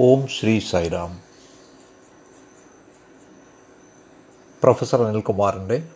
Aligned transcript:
ഓം 0.00 0.26
Shri 0.26 0.60
Sairam. 0.60 1.22
Professor 4.62 5.02
അനിൽകുമാറിന്റെ 5.02 5.88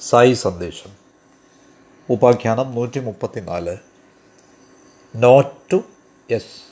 Sai 0.00 0.32
സന്ദേശം. 0.32 0.90
ഉപാഖ്യാനം 2.10 2.72
നൂറ്റി 2.74 3.00
മുപ്പത്തിനാല് 3.00 3.76
നോട്ട് 5.16 5.72
ടു 5.72 5.82
എസ് 6.30 6.62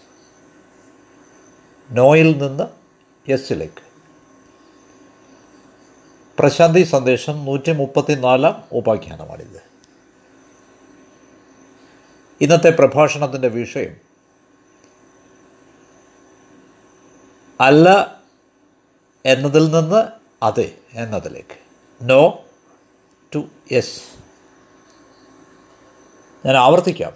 നോയിൽ 1.90 2.38
നിന്ന് 2.38 2.64
എസ്സിലേക്ക് 3.30 3.82
പ്രശാന്തി 6.38 6.82
സന്ദേശം 6.82 7.44
നൂറ്റി 7.44 7.72
മുപ്പത്തിനാലാം 7.72 8.64
ഉപാഖ്യാനമാണിത്. 8.72 9.62
ഇന്നത്തെ 12.40 12.70
പ്രഭാഷണത്തിന്റെ 12.70 13.48
വിഷയം 13.48 14.07
അല്ല 17.60 18.20
എന്നതിൽ 19.26 19.70
നിന്ന് 19.70 20.08
അതെ 20.42 20.78
എന്നതിലേക്ക്. 20.92 21.58
നോ 22.02 22.44
ടു 23.34 23.44
യെസ് 23.72 24.00
ഞാൻ 26.46 26.56
ആവർത്തിക്കാം. 26.56 27.12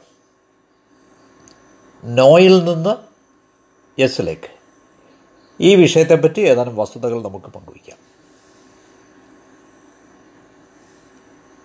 നോയിൽ 2.05 2.65
നിന്ന് 2.65 2.97
യെസ്സിലേക്ക് 4.01 4.51
ഈ 5.61 5.75
വിഷയത്തെപ്പറ്റി 5.75 6.41
ഏതാനും 6.41 6.77
വസ്തുതകൾ 6.77 7.23
നമുക്ക് 7.23 7.47
പങ്കുവയ്ക്കാം. 7.47 7.99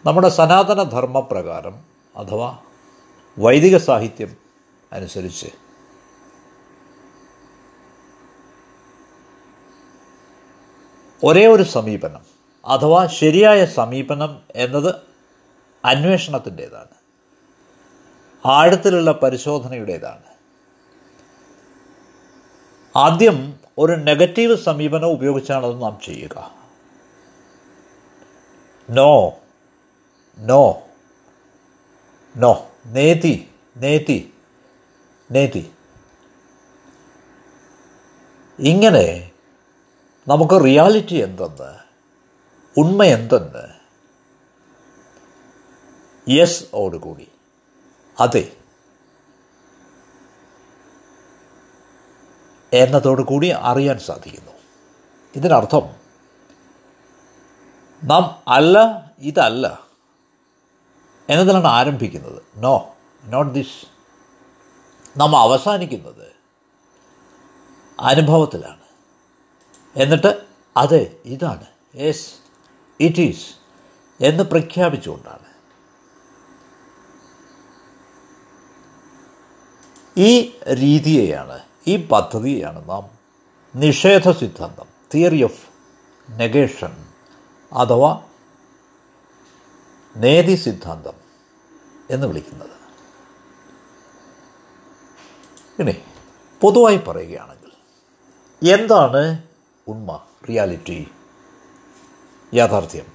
നമ്മുടെ 0.06 0.30
സനാതന 0.30 0.84
ധർമ്മപ്രകാരം 0.84 1.86
അഥവാ 2.16 2.58
വൈദിക 3.40 3.78
സാഹിത്യം 3.78 4.36
അനുസരിച്ച് 4.94 5.67
ഒരേ 11.24 11.48
ഒരു 11.48 11.64
സമീപനം 11.64 12.22
അഥവാ 12.66 13.08
ശരിയായ 13.08 13.66
സമീപനം 13.66 14.42
എന്നത് 14.56 14.96
അന്വേഷണത്തിന്റേതാണ്. 15.86 16.88
ആഴത്തിലുള്ള 18.46 19.12
പരിശോധനയുടേതാണ്. 19.12 20.24
ആദ്യം 22.96 23.60
ഒരു 23.78 23.92
നെഗറ്റീവ് 23.92 24.58
സമീപനം 24.58 25.06
ഉപയോഗിച്ചാണത് 25.06 25.82
നാം 25.82 25.98
ചെയ്യുക. 26.06 26.52
നോ 28.90 29.34
നോ 30.38 30.82
നോ 32.38 32.68
നേതി 32.86 33.50
നേതി 33.78 34.34
നേതി. 35.32 35.72
ഇങ്ങനെ 38.60 39.27
നമുക്ക് 40.28 40.64
റിയാലിറ്റി 40.64 41.16
എന്തെന്ന്? 41.16 41.78
ഉണ്മ 42.78 43.04
എന്തെന്ന്? 43.04 43.78
യെസ് 46.32 46.64
ഓടുകൂടി. 46.74 47.28
അതെ. 48.20 48.58
എന്നതോടുകൂടി 52.74 53.48
അറിയാൻ 53.48 54.00
സാധിക്കുന്നു. 54.00 54.52
ഇതിനർത്ഥം 55.36 55.96
നാം 58.04 58.44
അല്ല 58.48 58.78
ഇതല്ല 59.20 59.88
എന്നതിലാണ് 61.30 61.68
ആരംഭിക്കുന്നത്. 61.68 62.42
നോ 62.56 62.96
നോട്ട് 63.24 63.54
ദിസ് 63.54 63.88
നാം 65.20 65.38
അവസാനിക്കുന്നത് 65.38 66.32
അനുഭവത്തിലാണ്. 68.00 68.87
എന്നിട്ട് 69.98 70.46
അതെ 70.78 71.18
ഇതാണ്. 71.26 71.66
യെസ് 71.96 72.34
ഇറ്റ് 73.00 73.22
ഈസ് 73.22 73.56
എന്ന് 74.24 74.44
പ്രഖ്യാപിച്ചുകൊണ്ടാണ്. 74.44 75.48
ഈ 80.18 80.60
രീതിയെയാണ് 80.74 81.60
ഈ 81.88 82.08
പദ്ധതിയെയാണ് 82.08 82.90
നാം 82.90 83.18
നിഷേധ 83.76 84.32
സിദ്ധാന്തം 84.32 84.86
തിയറി 85.14 85.44
ഓഫ് 85.44 85.68
നെഗേഷൻ 86.32 87.08
അഥവാ 87.74 88.24
നേതി 90.18 90.56
സിദ്ധാന്തം 90.56 91.14
എന്ന് 92.10 92.28
വിളിക്കുന്നത്. 92.28 92.78
ഇനി 95.82 96.02
പൊതുവായി 96.62 96.98
പറയുകയാണെങ്കിൽ 96.98 97.72
എന്താണ് 98.72 99.47
ഉണ്മ 99.88 100.20
റിയാലിറ്റി 100.50 101.12
യാഥാർത്ഥ്യം. 102.54 103.06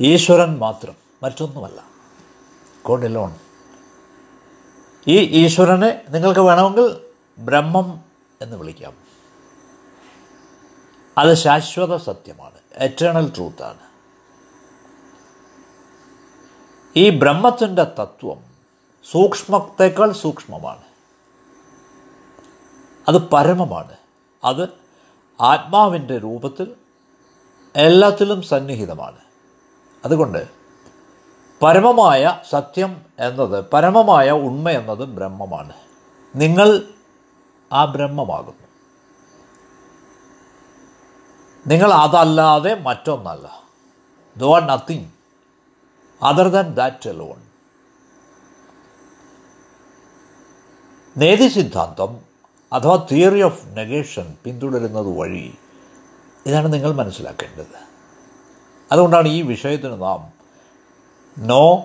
ഈശ്വരൻ 0.00 0.58
മാത്രം 0.58 0.94
മറ്റൊന്നുമല്ല. 1.22 1.84
ഗോഡ് 2.86 3.04
ഈ 5.06 5.44
ഈശ്വരനെ 5.44 6.02
നിങ്ങൾക്ക് 6.08 6.40
വേണമെങ്കിൽ 6.40 7.00
ബ്രഹ്മം 7.38 8.04
എന്ന് 8.42 8.56
വിളിക്കാം. 8.56 8.96
അത് 11.18 11.34
ശാശ്വത 11.34 11.96
സത്യമാണ്. 11.96 12.58
എറ്റേണൽ 12.74 13.32
ട്രൂത്താണ് 13.36 13.78
ഈ 16.96 17.10
ബ്രഹ്മത്തിന്റെ 17.10 17.84
തത്വം 17.84 18.44
സൂക്ഷ്മത്തേക്കാൾ 19.10 20.12
സൂക്ഷ്മമാണ്. 20.12 20.82
അത് 23.08 23.28
പരമമാണ്. 23.28 23.99
അത് 24.44 24.68
ആത്മാവിന്റെ 25.40 26.18
രൂപത്തിൽ 26.18 26.74
എല്ലാത്തിലും 27.76 28.42
സന്നിഹിതമാണ്. 28.42 29.18
അതുകൊണ്ട് 30.04 30.48
പരമമായ 31.62 32.40
സത്യം 32.50 33.02
എന്നത് 33.18 33.64
പരമമായ 33.70 34.30
ഉണ്മ 34.30 34.70
എന്നത് 34.70 34.98
ബ്രഹ്മമാണ്. 34.98 35.72
നിങ്ങൾ 36.36 36.82
ആ 37.72 37.84
ബ്രഹ്മമാകുന്നു. 37.84 38.66
നിങ്ങൾ 41.66 41.92
അതല്ലാതെ 41.92 42.74
മറ്റൊന്നല്ല. 42.74 43.62
Thou 44.36 44.56
are 44.56 44.66
nothing 44.66 45.10
other 46.22 46.48
than 46.48 46.74
that 46.74 47.08
alone. 47.08 47.42
നേതി 51.16 51.48
സിദ്ധാന്തം 51.48 52.29
അഥവാ 52.72 53.06
തിയറി 53.12 53.40
ഓഫ് 53.42 53.76
നെഗേഷൻ 53.76 54.36
പിന്തുടരുന്നത് 54.44 55.18
വഴി 55.18 55.54
ഇതാണ് 56.46 56.72
നിങ്ങൾ 56.72 56.92
മനസ്സിലാക്കേണ്ടത്. 56.92 57.90
അതുകൊണ്ടാണ് 58.92 59.28
ഈ 59.28 59.42
വിഷയത്തിന് 59.42 60.02
നാം 60.02 60.32
നോ 61.38 61.84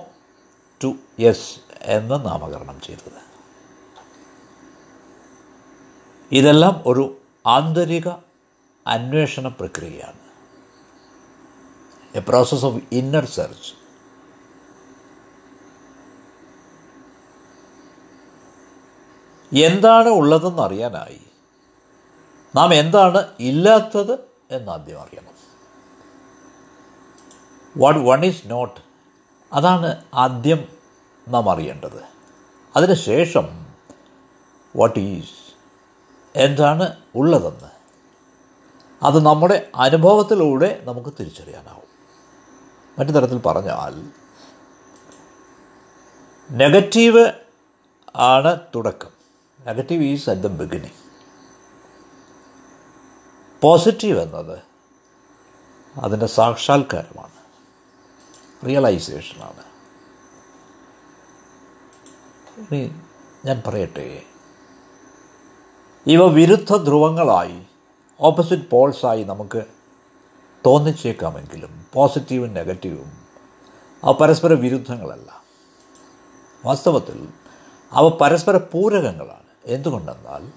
ടു 0.84 0.94
യെസ് 1.19 1.59
എന്ന് 1.81 2.25
നാമകരണം 2.25 2.81
ചെയ്തത്. 2.81 3.25
ഇതെല്ലാം 6.31 6.84
ഒരു 6.85 7.17
ആന്തരിക 7.47 8.07
അന്വേഷണ 8.88 9.47
പ്രക്രിയയാണ്. 9.47 10.25
A 12.17 12.19
process 12.19 12.66
of 12.66 12.84
inner 12.91 13.25
search 13.25 13.84
എന്താണ് 19.54 20.08
ഉള്ളതെന്ന് 20.08 20.62
അറിയാനായി. 20.62 21.22
നാം 22.56 22.74
എന്താണ് 22.74 23.28
ഇല്ലാത്തത് 23.40 24.20
എന്നാദ്യം 24.52 25.02
അറിയണം. 25.02 25.36
വാട്ട് 27.78 28.00
വൺ 28.00 28.26
ഈസ് 28.26 28.42
നോട്ട് 28.46 28.82
അതാണ് 29.54 30.06
ആദ്യം 30.14 30.68
നാം 31.28 31.50
അറിയേണ്ടത്. 31.50 32.04
അതിനുശേഷം 32.76 33.66
വാട്ട് 34.76 35.00
ഈസ് 35.00 35.56
എന്താണ് 36.36 36.96
ഉള്ളതെന്ന്. 37.16 37.76
അത് 39.03 39.26
നമ്മുടെ 39.26 39.72
അനുഭവത്തിലൂടെ 39.76 40.82
നമുക്ക് 40.84 41.09
തിരിച്ചറിയാനാവും. 41.20 41.86
മറ്റു 43.00 43.12
തരത്തിൽ 43.12 43.38
പറഞ്ഞാൽ 43.38 44.09
നെഗറ്റീവ് 46.52 47.32
ആണ് 48.16 48.59
തുടക്കം. 48.76 49.15
Negative 49.67 50.03
is 50.03 50.29
at 50.29 50.41
the 50.41 50.47
beginning 50.47 51.06
positive 53.62 54.20
എന്നത് 54.20 54.59
അതിന്റെ 56.00 56.26
സാക്ഷാത്കാരമാണ്. 56.26 57.32
റിയലൈസേഷനാണ് 58.66 59.64
ഇനി 62.58 63.02
ഞാൻ 63.46 63.64
പറയട്ടെ. 63.67 64.23
ഇവ 66.08 66.28
വിരുദ്ധ 66.28 66.76
ധ്രുവങ്ങളായി 66.76 67.64
ഓപ്പോസിറ്റ് 68.20 68.70
പോൾസായി 68.70 69.23
നമുക്ക് 69.23 69.66
തോന്നിച്ചേക്കാമെങ്കിലും 70.66 71.85
പോസിറ്റീവും 71.94 72.53
നെഗറ്റീവും 72.53 73.28
അവ 74.03 74.12
പരസ്പര 74.14 74.53
വിരുദ്ധങ്ങളല്ല. 74.53 75.44
വാസ്തവത്തിൽ 76.66 77.28
അവ 77.91 78.09
പരസ്പര 78.09 78.58
പൂരകങ്ങളാണ്. 78.58 79.45
എന്തുകൊണ്ടെന്നാൽ 79.66 80.52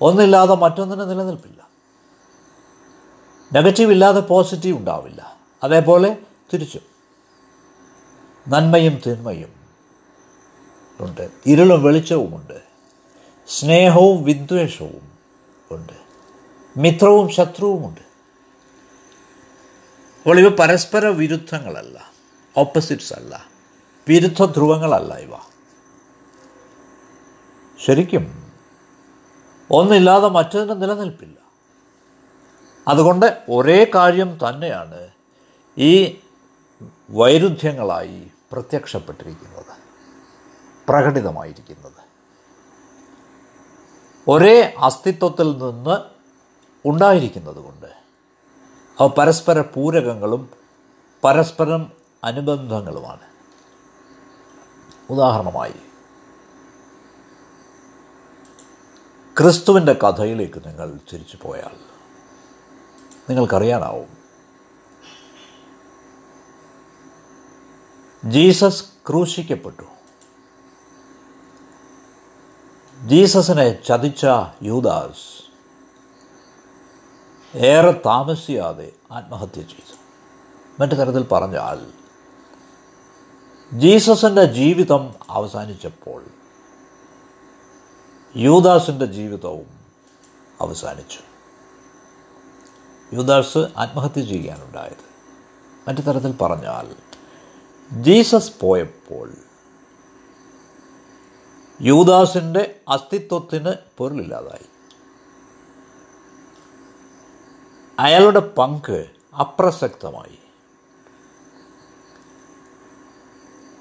ഒന്നില്ലാതെ 0.00 0.54
മറ്റൊന്നിന് 0.54 1.10
നിലനിൽപ്പില്ല. 1.10 1.68
നെഗറ്റീവ് 3.52 3.92
ഇല്ലാതെ 3.92 4.20
പോസിറ്റീവ് 4.20 4.78
ഉണ്ടാവില്ല. 4.78 5.36
അതേപോലെ 5.64 6.16
തിരിച്ചും. 6.52 6.80
നന്മയും 8.48 9.02
തിന്മയും 9.06 9.52
ഉണ്ട്. 11.00 11.30
ഇരുളും 11.46 11.82
വെളിച്ചവുമുണ്ട് 11.82 12.62
സ്നേഹവും 13.48 14.24
വിദ്വേഷവും 14.24 15.12
ഉണ്ട്. 15.70 15.92
മിത്രവും 16.76 17.30
ശത്രുവുമുണ്ട് 17.30 18.00
അപ്പോൾ 20.22 20.38
ഇവ 20.38 20.48
പരസ്പര 20.48 21.06
വിരുദ്ധങ്ങളല്ല 21.06 22.12
ഓപ്പോസിറ്റ്സ് 22.56 23.12
അല്ല 23.12 23.46
വിരുദ്ധ 24.08 24.44
ധ്രുവങ്ങളല്ല 24.44 25.14
ഇവ. 25.14 25.30
ശരിക്കും 27.86 28.49
ഒന്നില്ലാതെ 29.70 30.28
മറ്റൊന്നിന് 30.28 30.82
നിലനിൽപ്പില്ല. 30.82 31.36
അതുകൊണ്ട് 32.88 33.42
ഒരേ 33.48 33.86
കാര്യം 33.94 34.38
തന്നെയാണ് 34.48 35.08
ഈ 35.78 36.20
വൈരുദ്ധ്യങ്ങളായി 37.10 38.30
പ്രത്യക്ഷപ്പെട്ടിരിക്കുന്നത് 38.52 39.76
പ്രകടിതമായിരിക്കുന്നത്. 40.88 42.00
ഒരേ 44.28 44.74
അസ്തിത്വത്തിൽ 44.78 45.58
നിന്ന് 45.58 45.96
ഉണ്ടായിരിക്കുന്നത് 46.88 47.56
കൊണ്ട് 47.56 47.86
അവ 48.98 49.06
പരസ്പര 49.08 49.60
പൂരകങ്ങളും 49.60 50.50
പരസ്പരം 51.24 51.92
അനുബന്ധങ്ങളുമാണ്. 52.24 53.26
ഉദാഹരണമായി 55.10 55.74
ക്രിസ്തുവിന്റെ 59.40 59.92
കഥയിലേക്ക് 59.92 60.68
നിങ്ങൾ 60.68 60.98
തിരിച്ചു 61.12 61.38
പോയാൽ 61.42 61.76
നിങ്ങൾക്കറിയാനാവും. 63.30 64.20
ജീസസ് 68.30 68.84
ക്രൂശിക്കപ്പെട്ടു. 69.08 69.82
ജീസസിനെ 73.06 73.82
ചതിച്ച 73.82 74.26
യൂദാസ് 74.62 75.50
ഏറെ 77.56 78.02
താമസിയാതെ 78.06 78.92
ആത്മഹത്യ 79.12 79.62
ചെയ്തു. 79.62 79.96
മറ്റു 80.80 80.94
തരത്തിൽ 80.94 81.22
പറഞ്ഞാൽ 81.22 81.86
ജീസസിന്റെ 83.78 84.44
ജീവിതം 84.44 85.14
അവസാനിച്ചപ്പോൾ 85.30 86.24
യൂദാസിന്റെ 88.36 89.06
ജീവിതവും 89.06 89.66
അവസാനിച്ചു. 90.60 91.18
യൂദാസ് 93.12 93.58
ആത്മഹത്യ 93.58 94.24
ചെയ്യാനുണ്ടായത്. 94.24 95.10
മറ്റു 95.88 96.00
തരത്തിൽ 96.00 96.36
പറഞ്ഞാൽ 96.36 96.96
ജീസസ് 98.02 98.52
പോയപ്പോൾ 98.60 99.32
യൂദാസിന്റെ 101.80 102.80
അസ്തിത്വത്തിന് 102.88 103.72
പൊരുളില്ലാതായി. 103.98 104.66
അയാളുടെ 107.98 108.38
പങ്ക് 108.38 109.06
അപ്രസക്തമായി. 109.40 110.38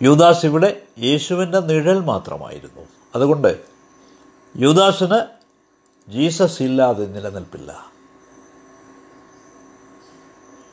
യൂദാസ് 0.01 0.45
ഇവിടെ 0.45 0.83
യേശുവിന്റെ 0.99 1.59
നിഴൽ 1.59 1.99
മാത്രമായിരുന്നു. 1.99 2.87
അതുകൊണ്ട് 3.15 3.68
യൂദാസിന് 4.55 5.39
ജീസസ് 6.11 6.63
ഇല്ലാതെ 6.63 7.05
നിലനിൽപ്പില്ല. 7.05 7.91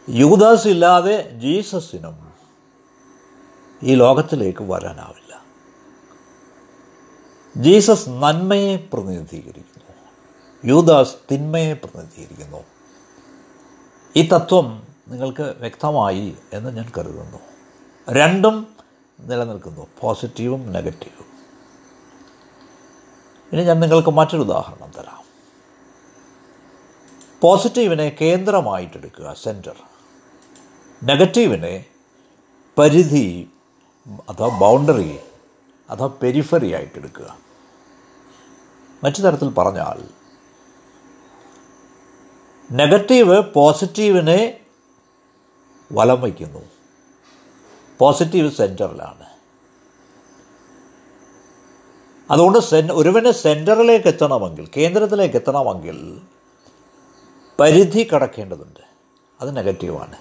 യൂദാസ് 0.09 0.69
ഇല്ലാതെ 0.69 1.31
ജീസസിനും 1.43 2.33
ഈ 3.83 3.95
ലോകത്തിലേക്ക് 3.95 4.63
വരാനാവില്ല. 4.63 5.45
ജീസസ് 7.57 8.09
നന്മയെ 8.09 8.77
പ്രതിനിധീകരിക്കുന്നു. 8.93 9.95
യൂദാസ് 10.65 11.15
തിന്മയെ 11.33 11.73
പ്രതിനിധീകരിക്കുന്നു. 11.73 12.65
ഈ 14.17 14.29
തത്വം 14.29 14.87
നിങ്ങൾക്ക് 15.09 15.55
വ്യക്തമായി 15.59 16.37
എന്ന് 16.53 16.77
ഞാൻ 16.77 16.93
കരുതുന്നു. 16.99 17.39
രണ്ടും 18.11 18.77
നിലനിൽക്കുന്നു 19.21 19.87
പോസിറ്റീവും 20.01 20.73
നെഗറ്റീവും. 20.73 21.36
ഇനി 23.53 23.65
ഞാൻ 23.65 23.81
നിങ്ങൾക്ക് 23.81 24.09
മറ്റൊരു 24.09 24.43
ഉദാഹരണം 24.43 24.91
തരാം. 24.91 25.27
പോസിറ്റീവിനെ 27.41 28.17
കേന്ദ്രമായിട്ടെടുക്കുക 28.21 29.35
സെന്റർ 29.43 29.77
നെഗറ്റീവിനെ 31.05 31.85
പരിധി 32.79 33.51
അഥവാ 34.31 34.59
ബൗണ്ടറി 34.59 35.19
അഥവാ 35.91 36.09
പെരിഫറി 36.23 36.73
ആയിട്ടെടുക്കുക. 36.73 37.39
മറ്റു 39.05 39.23
തരത്തിൽ 39.23 39.49
പറഞ്ഞാൽ 39.49 40.09
നെഗറ്റീവ് 42.73 43.43
പോസിറ്റീവിനെ 43.55 44.61
വലം 45.93 46.21
വയ്ക്കുന്നു. 46.21 46.61
പോസിറ്റീവ് 47.99 48.51
സെന്ററിലാണ് 48.51 49.36
അതുകൊണ്ട് 52.31 52.59
സെൻ 52.59 52.93
ഒരുവന് 52.93 53.31
സെന്ററിലേക്ക് 53.31 54.07
എത്തണമെങ്കിൽ 54.07 54.71
കേന്ദ്രത്തിലേക്ക് 54.77 55.37
എത്തണമെങ്കിൽ 55.37 56.21
പരിധി 57.61 58.09
കടക്കേണ്ടതുണ്ട്. 58.15 58.81
അത് 59.41 59.57
നെഗറ്റീവാണ് 59.57 60.17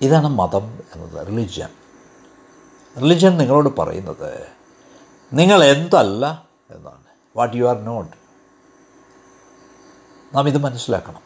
ഇതാണ് 0.00 0.28
മതം 0.28 0.80
എന്നത് 0.94 1.26
റിലിജ്യൻ 1.26 1.68
റിലിജ്യൻ 3.02 3.36
നിങ്ങളോട് 3.36 3.76
പറയുന്നത് 3.76 4.48
നിങ്ങൾ 5.32 5.64
എന്തല്ല 5.64 6.48
എന്നാണ്. 6.70 7.04
വാട്ട് 7.36 7.56
യു 7.56 7.64
ആർ 7.64 7.80
നോട്ട് 7.84 8.16
നാം 10.36 10.48
ഇത് 10.48 10.58
മനസ്സിലാക്കണം. 10.58 11.22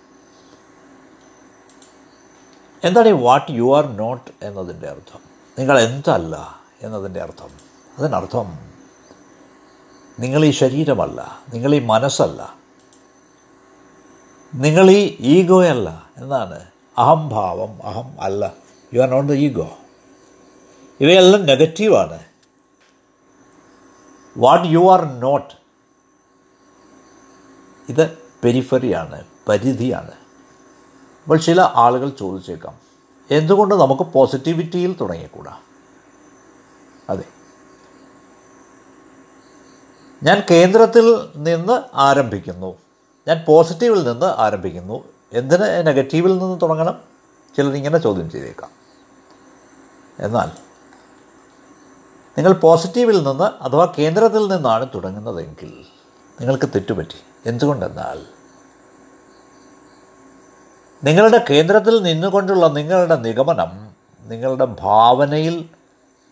എന്താണ് 2.85 3.09
ഈ 3.09 3.13
വാട്ട് 3.13 3.53
യു 3.53 3.77
ആർ 3.77 3.87
നോട്ട് 3.87 4.31
എന്നതിന്റെ 4.43 4.89
അർത്ഥം? 4.89 5.21
നിങ്ങൾ 5.59 5.81
എന്തല്ല 5.81 6.61
എന്നതിന്റെ 6.83 7.21
അർത്ഥം. 7.21 7.68
അതിനർത്ഥം 7.99 8.59
നിങ്ങൾ 10.21 10.45
ഈ 10.45 10.51
ശരീരമല്ല 10.51 11.43
നിങ്ങൾ 11.55 11.75
ഈ 11.75 11.79
മനസ്സല്ല 11.79 12.57
നിങ്ങൾ 14.55 14.91
ഈ 14.91 15.17
ഈഗോയല്ല 15.21 16.11
എന്നാണ് 16.17 16.67
അഹംഭാവം 16.99 17.83
അഹം 17.85 18.21
അല്ല. 18.21 18.55
You 18.95 19.01
are 19.01 19.11
not 19.11 19.29
the 19.29 19.35
ego 19.35 19.79
ഇവയെല്ലാം 21.01 21.47
നെഗറ്റീവാണ്. 21.47 22.19
വാട്ട് 24.37 24.69
യു 24.69 24.93
ആർ 24.93 25.21
നോട്ട് 25.21 25.55
ഇത് 27.89 28.19
പെരിഫറിയാണ് 28.45 29.25
പരിധിയാണ്. 29.49 30.11
അപ്പോൾ 31.23 31.39
ചില 31.39 31.61
ആളുകൾ 31.61 32.09
ചോദിച്ചേക്കാം 32.09 32.81
എന്തുകൊണ്ട് 33.31 33.75
നമുക്ക് 33.75 34.03
പോസിറ്റിവിറ്റിയിൽ 34.03 34.97
തുടങ്ങിക്കൂടാ? 35.01 35.61
അതെ. 37.11 37.25
ഞാൻ 40.23 40.43
കേന്ദ്രത്തിൽ 40.51 41.29
നിന്ന് 41.37 41.83
ആരംഭിക്കുന്നു. 41.95 42.79
ഞാൻ 43.29 43.45
പോസിറ്റീവിൽ 43.49 44.09
നിന്ന് 44.09 44.27
ആരംഭിക്കുന്നു. 44.27 45.05
എന്തിന് 45.33 45.87
നെഗറ്റീവിൽ 45.87 46.39
നിന്ന് 46.39 46.61
തുടങ്ങണം? 46.61 47.01
ചിലരിങ്ങനെ 47.57 47.99
ചോദ്യം 47.99 48.31
ചെയ്തേക്കാം. 48.31 48.71
എന്നാൽ 50.19 50.51
നിങ്ങൾ 52.39 52.53
പോസിറ്റീവിൽ 52.53 53.23
നിന്ന് 53.23 53.63
അഥവാ 53.63 53.93
കേന്ദ്രത്തിൽ 53.99 54.49
നിന്നാണ് 54.49 54.89
തുടങ്ങുന്നതെങ്കിൽ 54.95 55.85
നിങ്ങൾക്ക് 56.41 56.69
തെറ്റുപറ്റി. 56.69 57.21
എന്തുകൊണ്ടെന്നാൽ 57.47 58.27
നിങ്ങളുടെ 61.05 61.45
കേന്ദ്രത്തിൽ 61.51 62.03
നിന്നുകൊണ്ടുള്ള 62.03 62.67
നിങ്ങളുടെ 62.67 63.17
നിഗമനം 63.17 63.91
നിങ്ങളുടെ 64.23 64.65
ഭാവനയിൽ 64.65 65.69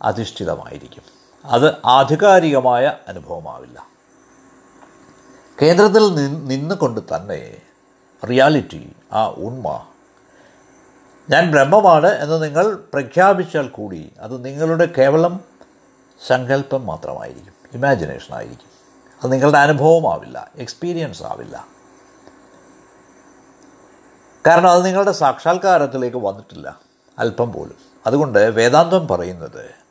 അധിഷ്ഠിതമായിരിക്കും. 0.02 1.15
അത് 1.46 1.74
ആധികാരികമായ 1.86 2.92
അനുഭവമാവില്ല. 3.08 3.86
കേന്ദ്രത്തിൽ 5.62 6.14
നിന്നുകൊണ്ട് 6.14 7.00
തന്നെ 7.00 7.56
റിയാലിറ്റി 8.30 8.96
ആ 9.12 9.28
ഉണ്മ 9.28 9.86
ഞാൻ 11.30 11.50
ബ്രഹ്മമാണ് 11.50 12.06
എന്ന് 12.06 12.42
നിങ്ങൾ 12.42 12.74
പ്രഖ്യാപിച്ചാൽ 12.92 13.68
കൂടി 13.68 14.12
അത് 14.20 14.44
നിങ്ങളുടെ 14.44 14.84
കേവലം 14.98 15.40
സങ്കല്പം 16.26 16.86
മാത്രമായിരിക്കും 16.86 17.52
ഇമാജിനേഷൻ 17.72 18.34
ആയിരിക്കും. 18.34 18.70
അത് 19.24 19.32
നിങ്ങളുടെ 19.32 19.58
അനുഭവമാവില്ല 19.58 20.50
എക്സ്പീരിയൻസ് 20.56 21.22
ആവില്ല. 21.22 21.66
കാരണം 24.46 24.70
അത് 24.70 24.86
നിങ്ങളുടെ 24.86 25.12
സാക്ഷാത്കാരത്തിലേക്ക് 25.12 26.16
വന്നിട്ടില്ല 26.16 26.80
അല്പം 27.18 27.52
പോലും. 27.52 27.76
അതുകൊണ്ട് 28.06 28.38
വേദാന്തം 28.38 29.08
പറയുന്നത് 29.08 29.85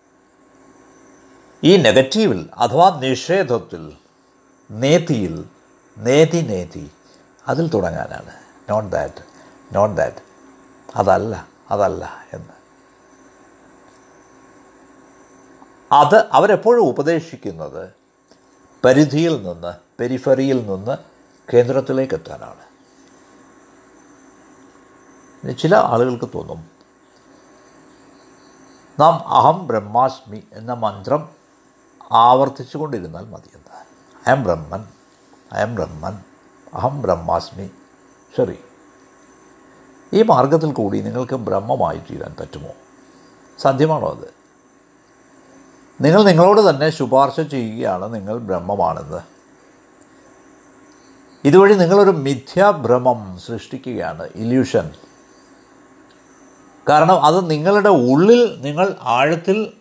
ഈ 1.64 1.78
നെഗറ്റീവിൽ 1.78 2.50
അഥവാ 2.54 3.00
നിഷേധത്തിൽ 3.00 3.98
നേതിയിൽ 4.72 5.46
നേതി 5.98 6.42
നേതി 6.42 6.92
അതിൽ 7.48 7.68
തുടങ്ങാനാണ്. 7.68 8.34
നോട്ട് 8.70 8.92
ദാറ്റ് 8.92 9.24
നോട്ട് 9.76 9.98
ദാറ്റ് 9.98 10.16
അതല്ല 10.96 11.48
അതല്ല 11.72 12.26
എന്ന്. 12.34 12.54
അത് 15.92 16.26
അവരെപ്പോഴും 16.32 16.82
ഉപദേശിക്കുന്നത് 16.82 17.90
പരിധിയിൽ 18.86 19.44
നിന്ന് 19.44 19.74
പെരിഫറിയിൽ 20.00 20.68
നിന്ന് 20.68 20.98
കേന്ദ്രത്തിലേക്ക് 21.54 22.14
എത്താനാണ് 22.14 22.66
ചില 25.54 25.76
ആളുകൾക്ക് 25.76 26.30
തോന്നും. 26.36 26.70
നാം 29.00 29.14
അഹം 29.28 29.68
ബ്രഹ്മാസ്മി 29.68 30.44
എന്ന 30.54 30.74
മന്ത്രം 30.74 31.45
ആവർത്തിച്ചു 32.12 32.78
കൊണ്ടിരുന്നാൽ 32.78 33.26
മതിയെന്ന് 33.26 33.66
am 34.32 34.44
Brahman 34.44 34.88
I 35.56 35.62
am 35.62 35.76
Brahman 35.76 36.20
അഹം 36.74 37.02
ബ്രഹ്മാസ്മി. 37.02 37.70
ശരി 38.38 38.60
ഈ 40.14 40.24
മാർഗത്തിൽ 40.24 40.72
കൂടി 40.72 41.02
നിങ്ങൾക്ക് 41.02 41.34
ബ്രഹ്മമായി 41.34 41.98
തീരാൻ 41.98 42.36
പറ്റുമോ? 42.40 42.70
സാധ്യമാണോ 43.60 44.10
അത്? 44.12 44.34
നിങ്ങൾ 46.02 46.24
നിങ്ങളോട് 46.24 46.70
തന്നെ 46.70 46.90
ശുപാർശ 46.90 47.40
ചെയ്യുകയാണ് 47.40 48.16
നിങ്ങൾ 48.16 48.38
ബ്രഹ്മമാണെന്ന്. 48.38 49.20
ഇതുവഴി 51.48 51.74
നിങ്ങളൊരു 51.74 52.12
മിഥ്യാഭ്രമം 52.12 53.40
സൃഷ്ടിക്കുകയാണ് 53.46 54.30
ഇല്യൂഷൻ 54.36 54.90
കാരണം 56.90 57.26
അത് 57.26 57.50
നിങ്ങളുടെ 57.50 57.90
ഉള്ളിൽ 57.90 58.62
നിങ്ങൾ 58.62 58.96
ആഴത്തിൽ 59.02 59.74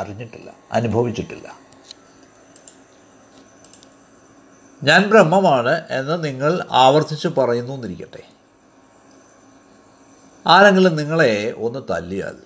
അറിഞ്ഞിട്ടില്ല 0.00 0.50
അനുഭവിച്ചിട്ടില്ല. 0.72 1.46
ഞാൻ 4.82 5.00
ബ്രഹ്മമാണ് 5.10 5.74
എന്ന് 5.90 6.24
നിങ്ങൾ 6.24 6.52
ആവർത്തിച്ച് 6.70 7.28
പറയുന്നു 7.28 7.72
എന്നിരിക്കട്ടെ 7.74 8.22
ആരെങ്കിലും 10.46 10.96
നിങ്ങളെ 10.96 11.54
ഒന്ന് 11.58 11.80
തല്ലിയാൽ 11.90 12.36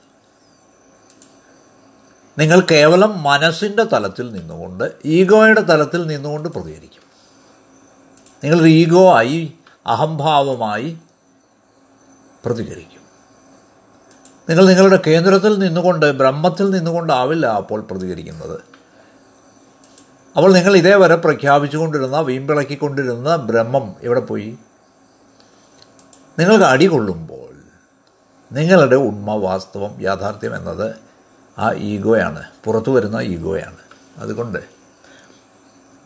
നിങ്ങൾ 2.38 2.60
കേവലം 2.70 3.12
മനസ്സിന്റെ 3.22 3.84
തലത്തിൽ 3.84 4.32
നിന്നുകൊണ്ട് 4.32 4.84
ഈഗോയുടെ 5.04 5.60
തലത്തിൽ 5.60 6.06
നിന്നുകൊണ്ട് 6.06 6.48
പ്രതികരിക്കും. 6.48 7.04
നിങ്ങളൊരു 8.44 8.68
ഈഗോ 8.68 9.02
ആയി 9.16 9.38
അഹംഭാവമായി 9.86 10.90
പ്രതികരിക്കും. 12.44 13.03
നിങ്ങൾ 14.48 14.66
നിങ്ങളുടെ 14.66 15.02
കേന്ദ്രത്തിൽ 15.06 15.58
നിന്നുകൊണ്ട് 15.58 16.12
ബ്രഹ്മത്തിൽ 16.12 16.70
നിന്നുകൊണ്ടാവില്ല 16.70 17.46
അപ്പോൾ 17.46 17.80
പ്രതികരിക്കുന്നത്. 17.80 18.60
അപ്പോൾ 20.36 20.52
നിങ്ങൾ 20.52 20.76
ഇതേവരെ 20.76 21.16
പ്രഖ്യാപിച്ചുകൊണ്ടിരുന്ന 21.16 22.20
വീമ്പിളക്കിക്കൊണ്ടിരുന്ന 22.20 23.36
ബ്രഹ്മം 23.36 23.94
എവിടെ 24.02 24.20
പോയി? 24.20 24.58
നിങ്ങൾക്ക് 26.38 26.64
അടി 26.64 26.84
കൊള്ളുമ്പോൾ 26.84 27.54
നിങ്ങളുടെ 28.52 28.96
ഉണ്മ 28.96 29.30
വാസ്തവം 29.30 30.02
യാഥാർത്ഥ്യം 30.02 30.56
എന്നത് 30.56 30.94
ആ 31.58 31.72
ഈഗോയാണ്. 31.72 32.44
പുറത്തു 32.64 32.90
വരുന്ന 32.90 33.16
ഈഗോയാണ്. 33.16 33.76
അതുകൊണ്ട് 34.16 34.58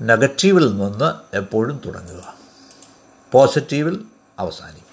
നെഗറ്റീവിൽ 0.02 0.78
നിന്ന് 0.78 1.36
എപ്പോഴും 1.36 1.80
തുടങ്ങുക. 1.86 2.34
പോസിറ്റീവിൽ 3.32 4.04
അവസാനിപ്പിക്കുക 4.38 4.87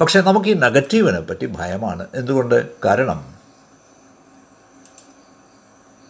പക്ഷേ 0.00 0.20
നമുക്ക് 0.20 0.48
ഈ 0.48 0.54
നെഗറ്റീവിനെ 0.54 1.20
പറ്റി 1.20 1.46
ഭയമാണ്. 1.46 2.06
എന്തുകൊണ്ട്? 2.14 2.80
കാരണം 2.84 3.34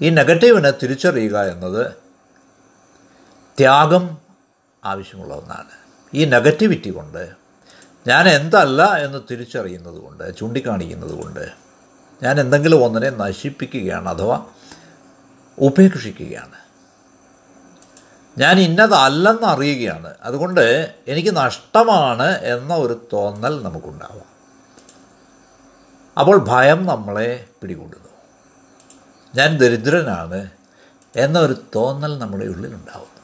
ഈ 0.02 0.10
നെഗറ്റീവിനെ 0.10 0.70
തിരിച്ചറിയുക 0.70 1.40
എന്നത് 1.40 1.92
ത്യാഗം 3.58 4.18
ആവശ്യമുള്ള 4.84 5.34
ഒന്നാണ്. 5.34 5.70
ഈ 6.14 6.24
നെഗറ്റിവിറ്റി 6.24 6.90
കൊണ്ട് 6.90 7.30
ഞാൻ 8.06 8.28
എന്തല്ല 8.28 8.82
എന്ന് 8.82 9.18
തിരിച്ചറിയുന്നത് 9.30 9.94
കൊണ്ട് 9.94 10.36
ചൂണ്ടിക്കാണിക്കുന്നത് 10.38 11.22
കൊണ്ട് 11.22 11.50
ഞാൻ 12.22 12.40
എന്തെങ്കിലും 12.40 12.84
ഒന്നിനെ 12.84 13.10
നശിപ്പിക്കുകയാണ് 13.10 14.08
അഥവാ 14.08 14.46
ഉപേക്ഷിക്കുകയാണ്. 15.58 16.69
ഞാൻ 18.40 18.60
ഇന്നതല്ലെന്ന് 18.60 19.46
അറിയുകയാണ്. 19.46 20.14
അതുകൊണ്ട് 20.22 20.94
എനിക്ക് 21.08 21.36
നഷ്ടമാണ് 21.36 22.38
എന്ന 22.38 22.74
ഒരു 22.74 23.06
തോന്നൽ 23.12 23.62
നമുക്കുണ്ടാവാം. 23.62 24.30
അപ്പോൾ 26.18 26.44
ഭയം 26.44 26.86
നമ്മളെ 26.86 27.44
പിടികൂടുന്നു. 27.62 28.08
ഞാൻ 29.34 29.56
ദരിദ്രനാണ് 29.56 30.50
എന്ന 31.16 31.38
ഒരു 31.38 31.56
തോന്നൽ 31.74 32.18
നമ്മുടെ 32.18 32.46
ഉള്ളിലുണ്ടാവുന്നു. 32.46 33.20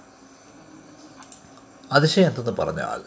അതിശയം 1.93 2.29
എന്തെന്ന് 2.29 2.51
പറഞ്ഞാൽ 2.51 3.01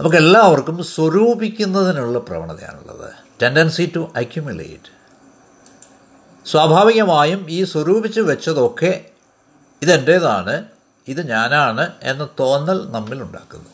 നമുക്കെല്ലാവർക്കും 0.00 0.84
സ്വരൂപിക്കുന്നതിനുള്ള 0.84 2.18
പ്രവണതയാണുള്ളത്. 2.18 3.12
ടെൻഡൻസി 3.42 3.92
ടു 3.96 4.12
അക്യുമുലേറ്റ് 4.16 4.94
സ്വാഭാവികമായും 6.48 7.46
ഈ 7.50 7.64
സ്വരൂപിച്ച് 7.64 8.20
വെച്ചതൊക്കെ 8.20 9.04
ഇതെന്റേതാണ് 9.82 10.64
ഇത് 11.08 11.28
ഞാനാണ് 11.28 11.92
എന്ന 12.02 12.28
തോന്നൽ 12.40 12.92
നമ്മിൽ 12.92 13.22
ഉണ്ടാക്കുന്നു. 13.22 13.70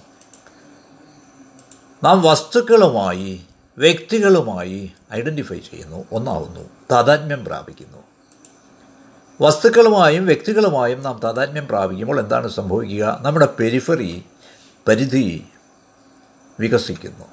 നാം 2.04 2.22
വസ്തുക്കളുമായി 2.22 3.46
വ്യക്തികളുമായി 3.78 4.92
ഐഡന്റിഫൈ 5.12 5.58
ചെയ്യുന്നു 5.58 6.04
ഒന്നാവുന്നു 6.12 6.70
താതാത്മ്യം 6.92 7.44
പ്രാപിക്കുന്നു. 7.44 7.98
വസ്തുക്കളുമായും 9.40 10.26
വ്യക്തികളുമായും 10.26 11.02
നാം 11.02 11.20
താതാത്മ്യം 11.24 11.66
പ്രാപിക്കുമ്പോൾ 11.66 12.20
എന്താണ് 12.20 12.48
സംഭവിക്കുക? 12.48 13.18
നമ്മുടെ 13.20 13.48
പെരിഫറി 13.58 14.24
പരിധി 14.88 15.44
വികസിക്കുന്നു. 16.60 17.24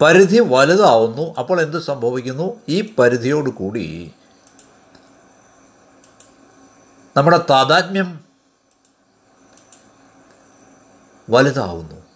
പരിധി 0.00 0.40
വലുതാവുന്നു 0.40 1.34
അപ്പോൾ 1.38 1.60
എന്ത് 1.60 1.82
സംഭവിക്കുന്നു? 1.82 2.60
ഈ 2.68 2.94
പരിധിയോട് 2.98 3.50
കൂടി 3.50 4.12
നമ്മുടെ 7.16 7.40
താതാത്മ്യം 7.50 8.24
വലുതാവുന്നു. 11.30 12.06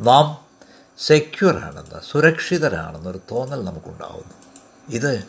നാം 0.00 0.46
സെക്യൂറാണെന്ന് 0.98 2.00
സുരക്ഷിതരാണെന്നൊരു 2.10 3.20
തോന്നൽ 3.30 3.64
നമുക്കുണ്ടാവുന്നു. 3.64 4.34
ഇത് 4.88 5.24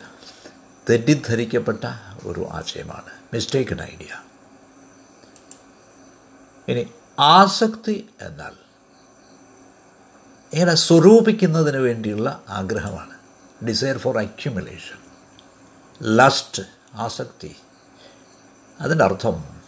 തെറ്റിദ്ധരിക്കപ്പെട്ട 0.90 1.84
ഒരു 2.26 2.48
ആശയമാണ്. 2.50 3.10
മിസ്റ്റേക്കൺ 3.34 3.82
ഐഡിയ 3.82 4.22
ഇനി 6.68 6.92
ആസക്തി 7.20 8.10
എന്നാൽ 8.20 8.52
ഇങ്ങനെ 10.52 10.74
സ്വരൂപിക്കുന്നതിന് 10.74 11.76
വേണ്ടിയുള്ള 11.76 12.44
ആഗ്രഹമാണ്. 12.48 13.18
ഡിസയർ 13.66 13.98
ഫോർ 13.98 14.18
അക്യുമുലേഷൻ 14.18 14.98
ലസ്റ്റ് 16.16 16.62
ആസക്തി. 16.94 17.56
അതിന്റെ 18.80 19.04
അർത്ഥം 19.04 19.62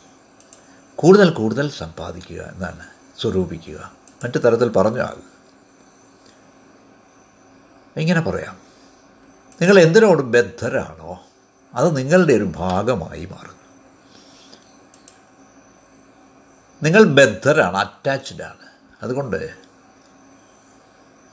കൂടുതൽ 0.97 1.31
കൂടുതൽ 1.31 1.71
സമ്പാദിക്കുക 1.71 2.43
എന്നാണ് 2.43 2.87
സ്വരൂപിക്കുക. 3.21 3.93
മറ്റു 4.25 4.39
തരത്തിൽ 4.39 4.69
പറഞ്ഞാൽ 4.69 5.35
ഇങ്ങനെ 7.97 8.21
പറയാം. 8.21 8.59
നിങ്ങൾ 9.61 9.79
എന്തിനോട് 9.79 10.23
ബദ്ധരാണോ 10.23 11.23
അത് 11.75 11.97
നിങ്ങളുടെ 11.97 12.33
ഒരു 12.33 12.53
ഭാഗമായി 12.57 13.25
മാറുന്നു. 13.25 13.65
നിങ്ങൾ 16.83 17.05
ബദ്ധരാണ് 17.05 17.77
അറ്റാച്ച്ഡ് 17.77 18.43
ആണ് 18.43 18.67
അതുകൊണ്ട് 19.03 19.55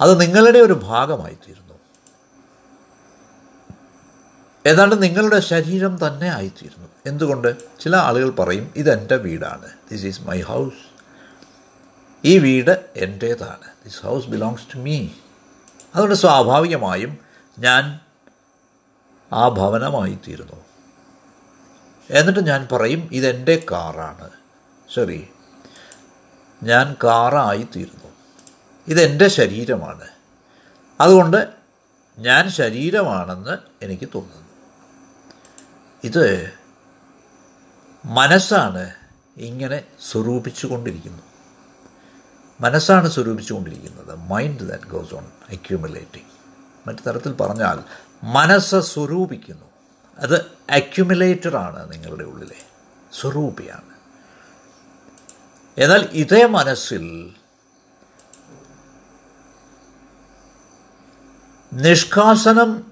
അത് 0.01 0.21
നിങ്ങളുടെ 0.21 0.59
ഒരു 0.59 0.73
ഭാഗമായി 0.73 1.33
തീരുന്നു. 1.33 1.73
ഏതാണ്ട് 4.65 5.03
നിങ്ങളുടെ 5.03 5.39
ശരീരം 5.39 6.07
തന്നെ 6.07 6.27
ആയിത്തീരുന്നു. 6.27 6.90
എന്തുകൊണ്ട്? 7.05 7.79
ചില 7.79 7.95
ആളുകൾ 7.95 8.29
പറയും 8.29 8.73
ഇതെന്റെ 8.75 9.15
വീടാണ്. 9.15 9.69
ദിസ് 9.91 10.05
ഈസ് 10.05 10.21
മൈ 10.21 10.41
ഹൗസ് 10.41 10.91
ഈ 12.25 12.37
വീട് 12.37 12.85
എന്റേതാണ് 12.95 13.67
this 13.85 14.01
house 14.01 14.27
belongs 14.27 14.73
to 14.73 14.77
me 14.77 15.07
അതുകൊണ്ട് 15.95 16.15
സ്വാഭാവികമായും 16.15 17.17
ഞാൻ 17.59 17.99
ആ 19.33 19.49
ഭവനമായി 19.49 20.17
തീരുന്നു. 20.27 20.65
എന്നിട്ട് 22.09 22.47
ഞാൻ 22.47 22.67
പറയും 22.71 23.09
ഇതെന്റെ 23.11 23.65
കാറാണ്. 23.71 24.29
ശരി 24.93 25.27
ഞാൻ 26.63 26.95
കാറായി 27.03 27.67
തീരുന്നു. 27.75 28.11
ഇതെന്റെ 28.87 29.27
ശരീരമാണ്. 29.27 30.07
അതുകൊണ്ട് 31.01 31.49
ഞാൻ 32.19 32.49
ശരീരമാണെന്ന് 32.49 33.85
എനിക്ക് 33.85 34.09
തോന്നുന്നു. 34.15 34.47
ഇത് 36.03 36.53
മനസ്സാണ് 38.05 38.91
ഇങ്ങനെ 39.37 39.83
സ്വരൂപിച്ചു 40.11 40.67
കൊണ്ടിരിക്കുന്നു 40.67 41.23
മനസ്സാണ് 42.61 43.09
സ്വരൂപിച്ചു 43.09 43.53
കൊണ്ടിരിക്കുന്നത് 43.53 44.15
mind 44.15 44.59
that 44.59 44.83
goes 44.83 45.15
on 45.15 45.25
accumulating 45.49 46.27
മറ്റു 46.87 47.09
തരത്തിൽ 47.09 47.33
പറഞ്ഞാൽ 47.33 47.83
മനസ്സ് 48.23 48.75
സ്വരൂപിക്കുന്നു. 48.79 49.65
അത് 50.17 50.45
അക്യുമുലേറ്ററാണ് 50.69 51.93
നിങ്ങളുടെ 51.93 52.23
ഉള്ളിലെ. 52.23 52.55
സ്വരൂപിയാണ്. 53.21 53.91
എന്നാൽ 55.77 56.09
ഇതേ 56.11 56.45
മനസ്സിൽ 56.45 57.33
നിഷ്കാസനം 61.73 62.91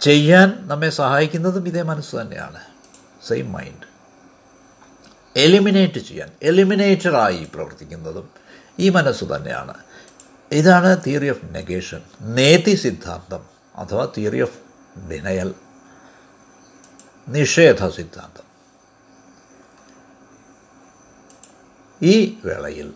ചെയ്യാൻ 0.00 0.68
നമ്മെ 0.68 0.90
സഹായിക്കുന്നതും 0.90 1.68
ഇതേ 1.68 1.82
മനസ്സ് 1.82 2.16
തന്നെയാണ്. 2.16 2.60
സെയിം 3.28 3.52
മൈൻഡ് 3.52 3.95
എലിമിനേറ്റ് 5.36 5.98
ചെയ്യാൻ 5.98 6.32
എലിമിനേറ്ററായി 6.42 7.48
പ്രവർത്തിക്കുന്നതും 7.54 8.30
ഈ 8.78 8.88
മനസ്സ് 8.88 9.24
തന്നെയാണ്. 9.24 9.74
ഇതാണ് 10.52 10.96
തിയറി 11.06 11.28
ഓഫ് 11.28 11.54
നെഗേഷൻ 11.54 12.02
നേതി 12.20 12.74
സിദ്ധാന്തം 12.74 13.44
അഥവാ 13.76 14.12
തിയറി 14.16 14.40
ഓഫ് 14.40 14.58
ഡിനയൽ 15.10 15.54
നിഷേധ 17.28 17.88
സിദ്ധാന്തം. 17.88 18.46
ഈ 22.02 22.38
വേളയിൽ 22.44 22.94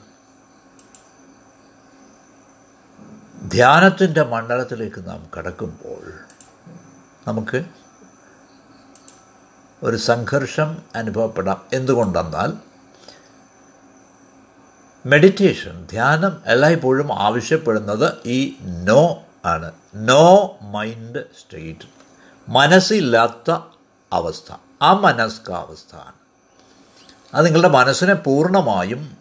ധ്യാനത്തിന്റെ 3.45 4.23
മണ്ഡലത്തിലേക്ക് 4.23 5.09
നാം 5.09 5.31
കടക്കുമ്പോൾ 5.39 6.13
നമുക്ക് 7.29 7.65
ഒരു 9.83 9.97
സംഘർഷം 9.97 10.83
അനുഭവപ്പെടാം. 10.95 11.65
എന്തുകൊണ്ടെന്നാൽ 11.73 12.53
മെഡിറ്റേഷൻ 15.07 15.87
ധ്യാനം 15.91 16.43
എല്ലായ്പ്പോഴും 16.47 17.13
ആവശ്യപ്പെടുന്നത് 17.13 18.13
ഈ 18.27 18.57
നോ 18.61 19.23
ആണ്. 19.45 19.73
നോ 19.95 20.59
മൈൻഡ് 20.63 21.25
സ്റ്റേറ്റ് 21.25 21.89
മനസ്സില്ലാത്ത 22.49 23.59
അവസ്ഥ. 24.13 24.55
ആ 24.83 24.93
മനസ്കാവസ്ഥയാണ് 24.93 26.13
അത് 27.35 27.47
നിങ്ങളുടെ 27.47 27.69
മനസ്സിനെ 27.69 28.15
പൂർണമായും 28.15 29.17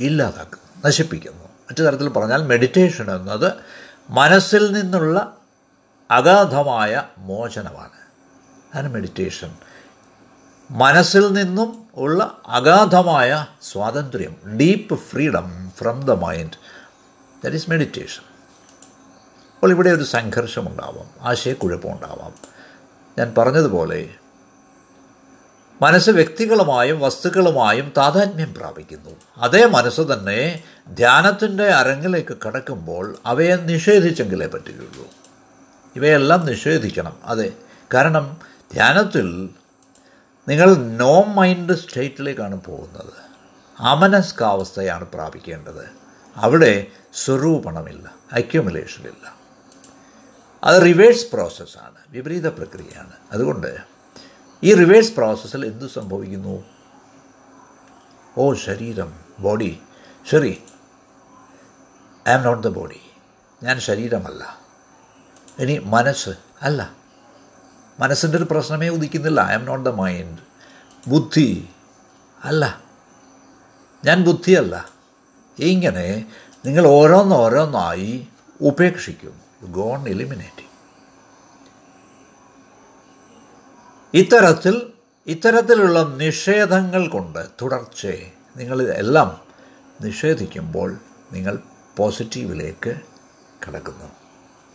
ഇല്ലാതാക്കുന്നു 0.00 0.86
നശിപ്പിക്കുന്നു. 0.86 1.44
മറ്റു 1.44 1.82
തരത്തിൽ 1.82 2.08
പറഞ്ഞാൽ 2.08 2.42
മെഡിറ്റേഷൻ 2.42 3.10
എന്നത് 3.10 3.52
മനസ്സിൽ 4.10 4.72
നിന്നുള്ള 4.72 5.36
അഗാധമായ 6.10 7.02
മോചനമാണ്. 7.18 8.02
അതാണ് 8.74 8.88
മെഡിറ്റേഷൻ 8.88 9.54
മനസ്സിൽ 10.70 11.32
നിന്നും 11.32 11.86
ഉള്ള 11.94 12.38
അഗാധമായ 12.46 13.46
സ്വാതന്ത്ര്യം 13.62 14.56
deep 14.56 14.94
freedom 14.94 15.70
from 15.78 16.00
the 16.00 16.10
mind 16.10 16.52
that 17.44 17.56
is 17.56 17.70
meditation 17.70 18.22
അപ്പോൾ 19.54 19.70
ഇവിടെ 19.70 19.90
ഒരു 19.90 20.02
സംഘർഷമുണ്ടാവാം 20.02 21.28
ആശയക്കുഴപ്പമുണ്ടാവാം. 21.28 22.34
ഞാൻ 23.18 23.34
പറഞ്ഞതുപോലെ 23.38 24.14
മനസ്സ് 25.82 26.10
വ്യക്തികളുമായും 26.10 27.00
വസ്തുക്കളുമായും 27.00 27.92
താതാത്മ്യം 27.96 28.54
പ്രാപിക്കുന്നു. 28.54 29.10
അതേ 29.38 29.66
മനസ്സ് 29.66 30.00
തന്നെ 30.00 30.62
ധ്യാനത്തിന്റെ 30.88 31.64
അരങ്ങിലേക്ക് 31.64 32.36
കടക്കുമ്പോൾ 32.46 33.16
അവയെ 33.26 33.56
നിഷേധിച്ചെങ്കിലേ 33.56 34.46
പറ്റുകയുള്ളൂ. 34.46 35.08
ഇവയെല്ലാം 35.96 36.46
നിഷേധിക്കണം 36.46 37.16
അതെ. 37.24 37.52
കാരണം 37.94 38.36
ധ്യാനത്തിൽ 38.72 39.48
നിങ്ങൾ 40.48 40.74
നോ 40.74 41.22
മൈൻഡ് 41.22 41.74
സ്റ്റേറ്റിലേക്കാണ് 41.74 42.60
പോകുന്നത്. 42.64 43.12
അമനസ്കാവസ്ഥയാണ് 43.80 45.04
പ്രാപിക്കേണ്ടത്. 45.04 45.88
അവിടെ 46.36 46.86
സ്വരൂപണമില്ല 47.14 48.14
അക്യുമുലേഷനില്ല 48.32 49.36
അത് 50.64 50.82
റിവേഴ്സ് 50.82 51.26
പ്രോസസ്സാണ് 51.32 51.94
വിപരീത 52.08 52.48
പ്രക്രിയയാണ്. 52.48 53.12
അതുകൊണ്ട് 53.32 53.76
ഈ 54.62 54.74
റിവേഴ്സ് 54.74 55.12
പ്രോസസ്സിൽ 55.12 55.66
എന്തു 55.66 55.86
സംഭവിക്കുന്നു? 55.86 56.64
ഓ 58.38 58.54
ശരീരം 58.54 59.20
ബോഡി 59.38 59.80
ശരി 60.30 60.62
I 62.28 62.32
am 62.32 62.42
not 62.42 62.66
the 62.66 62.70
body 62.70 63.00
ഞാൻ 63.62 63.80
ശരീരമല്ല. 63.80 64.60
ഇനി 65.58 65.78
മനസ്സ് 65.78 66.30
അല്ല. 66.62 67.01
മനസ്സിന്റെ 68.02 68.38
ഒരു 68.38 68.44
പ്രശ്നമേ 68.50 68.88
ഉദിക്കുന്നില്ല. 68.88 69.40
I 69.40 69.54
am 69.54 69.64
not 69.64 69.90
the 69.90 69.92
mind 69.92 70.38
ബുദ്ധി 71.08 71.68
അല്ല. 72.44 72.82
ഞാൻ 74.04 74.24
ബുദ്ധിയല്ല. 74.24 74.90
ഇങ്ങനെ 75.58 76.26
നിങ്ങൾ 76.66 76.86
ഓരോന്നോരോന്നായി 76.86 78.28
ഉപേക്ഷിക്കും. 78.60 79.40
ഗോൺ 79.62 80.08
എലിമിനേറ്റ് 80.08 80.64
ഇത്തരത്തിൽ 84.14 84.92
ഇത്തരത്തിലുള്ള 85.26 86.02
നിഷേധങ്ങൾ 86.02 87.08
കൊണ്ട് 87.08 87.46
തുടർച്ചയെ 87.62 88.32
നിങ്ങൾ 88.56 88.82
എല്ലാം 88.82 89.40
നിഷേധിക്കുമ്പോൾ 90.00 90.96
നിങ്ങൾ 91.32 91.58
പോസിറ്റീവിലേക്ക് 91.96 93.00
കടക്കുന്നു. 93.68 94.08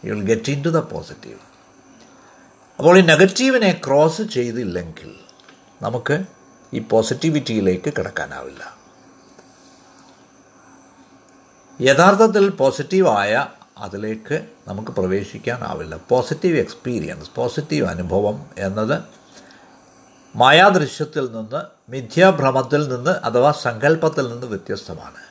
You 0.05 0.13
will 0.13 0.23
get 0.23 0.51
into 0.63 0.69
the 0.69 0.77
positive 0.77 1.46
അപ്പോൾ 2.77 2.99
ഈ 2.99 3.01
നെഗറ്റീവിനെ 3.01 3.81
ക്രോസ് 3.87 4.21
ചെയ്തില്ലെങ്കിൽ 4.21 5.15
നമുക്ക് 5.81 6.23
ഈ 6.73 6.79
പോസിറ്റിവിറ്റിയിലേക്ക് 6.79 7.93
കിടക്കാനാവില്ല. 7.97 8.77
യഥാർത്ഥത്തിൽ 11.81 12.49
പോസിറ്റീവായ 12.49 13.47
അതിലേക്ക് 13.77 14.47
നമുക്ക് 14.67 14.91
പ്രവേശിക്കാനാവില്ല. 14.91 15.99
പോസിറ്റീവ് 16.09 16.57
എക്സ്പീരിയൻസ് 16.57 17.31
പോസിറ്റീവ് 17.35 17.87
അനുഭവം 17.87 18.45
എന്നത് 18.57 19.03
മായാദൃശ്യത്തിൽ 20.35 21.31
നിന്ന് 21.31 21.91
മിഥ്യാഭ്രമത്തിൽ 21.91 22.87
നിന്ന് 22.87 23.11
അഥവാ 23.11 23.51
സങ്കല്പത്തിൽ 23.51 24.29
നിന്ന് 24.29 24.47
വ്യത്യസ്തമാണ്. 24.47 25.21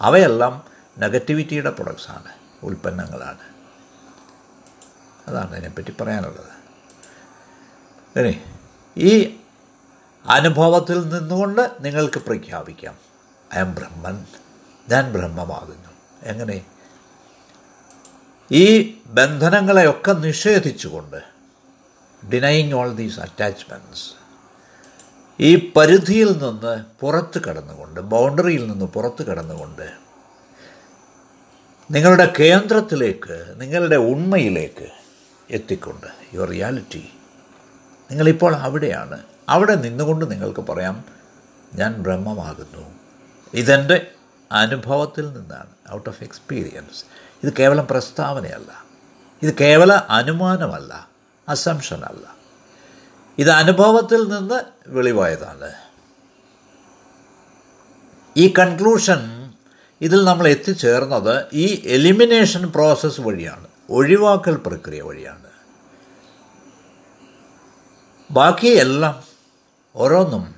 അവയെല്ലാം 0.00 0.62
നെഗറ്റിവിറ്റിയുടെ 0.98 1.70
പ്രൊഡക്ട്സാണ് 1.70 2.28
ഉൽപ്പന്നങ്ങളാണ്. 2.62 3.61
അതാണ് 5.28 5.52
അതിനെപ്പറ്റി 5.52 5.94
പറയാനുള്ളത്. 6.00 6.62
ഇനി 8.18 8.40
ഈ 8.96 9.36
അനുഭവത്തിൽ 10.26 11.08
നിന്നുകൊണ്ട് 11.08 11.70
നിങ്ങൾക്ക് 11.80 12.18
പ്രഖ്യാപിക്കാം. 12.18 12.94
ഐ 13.56 13.58
എം 13.58 13.74
ബ്രഹ്മൻ 13.74 14.26
ഞാൻ 14.88 15.12
ബ്രഹ്മമാകുന്നു. 15.12 15.88
എങ്ങനെ? 16.22 16.64
ഈ 18.50 18.94
ബന്ധനങ്ങളെയൊക്കെ 19.06 20.12
നിഷേധിച്ചുകൊണ്ട് 20.12 21.16
ഡിനൈങ് 22.32 22.72
ഓൾ 22.72 22.94
ദീസ് 22.94 23.20
അറ്റാച്ച്മെന്റ്സ് 23.20 24.14
ഈ 25.40 25.72
പരിധിയിൽ 25.76 26.32
നിന്ന് 26.32 26.84
പുറത്ത് 27.00 27.42
കടന്നുകൊണ്ട് 27.44 28.00
ബൗണ്ടറിയിൽ 28.00 28.66
നിന്ന് 28.66 28.84
പുറത്ത് 28.84 29.26
കടന്നുകൊണ്ട് 29.26 29.90
നിങ്ങളുടെ 31.90 32.32
കേന്ദ്രത്തിലേക്ക് 32.40 33.54
നിങ്ങളുടെ 33.56 33.96
ഉണ്മയിലേക്ക് 33.96 35.01
എത്തിക്കൊണ്ട്. 35.52 36.06
യുവർ 36.34 36.48
റിയാലിറ്റി 36.48 37.12
നിങ്ങളിപ്പോൾ 38.10 38.56
അവിടെയാണ്. 38.56 39.22
അവിടെ 39.48 39.74
നിന്നുകൊണ്ട് 39.74 40.30
നിങ്ങൾക്ക് 40.30 40.60
പറയാം 40.60 41.04
ഞാൻ 41.74 41.92
ബ്രഹ്മമാകുന്നു. 41.92 42.94
ഇതെന്റെ 43.54 44.10
അനുഭവത്തിൽ 44.52 45.32
നിന്നാണ്. 45.32 45.94
ഔട്ട് 45.94 46.08
ഓഫ് 46.08 46.22
എക്സ്പീരിയൻസ് 46.22 47.04
ഇത് 47.44 47.54
കേവലം 47.58 47.86
പ്രസ്താവനയല്ല. 47.86 48.84
ഇത് 49.42 49.54
കേവല 49.60 49.92
അനുമാനമല്ല. 49.92 51.08
അസംഷനല്ല 51.48 52.36
ഇത് 53.38 53.50
അനുഭവത്തിൽ 53.50 54.28
നിന്ന് 54.28 54.64
വെളിവായതാണ്. 54.86 55.72
ഈ 58.36 58.54
കൺക്ലൂഷൻ 58.58 59.52
ഇതിൽ 60.00 60.24
നമ്മൾ 60.24 60.48
എത്തിച്ചേർന്നത് 60.48 61.46
ഈ 61.52 61.82
എലിമിനേഷൻ 61.86 62.72
പ്രോസസ്സ് 62.72 63.20
വഴിയാണ്. 63.20 63.71
ഒഴിവാക്കൽ 63.92 64.56
പ്രക്രിയ 64.56 65.02
വഴിയാണ്. 65.02 65.50
ബാക്കിയെല്ലാം 68.30 69.24
ഓരോന്നും 69.96 70.54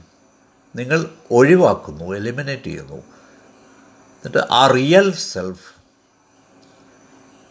നിങ്ങൾ 0.76 1.10
ഒഴിവാക്കുന്നു 1.30 2.14
എലിമിനേറ്റ് 2.14 2.62
ചെയ്യുന്നു. 2.62 2.94
എന്നിട്ട് 2.94 4.38
ആ 4.38 4.66
റിയൽ 4.66 5.12
സെൽഫ് 5.12 5.74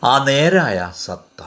ആ 0.06 0.24
നേരായ 0.24 0.94
സത്ത 0.96 1.44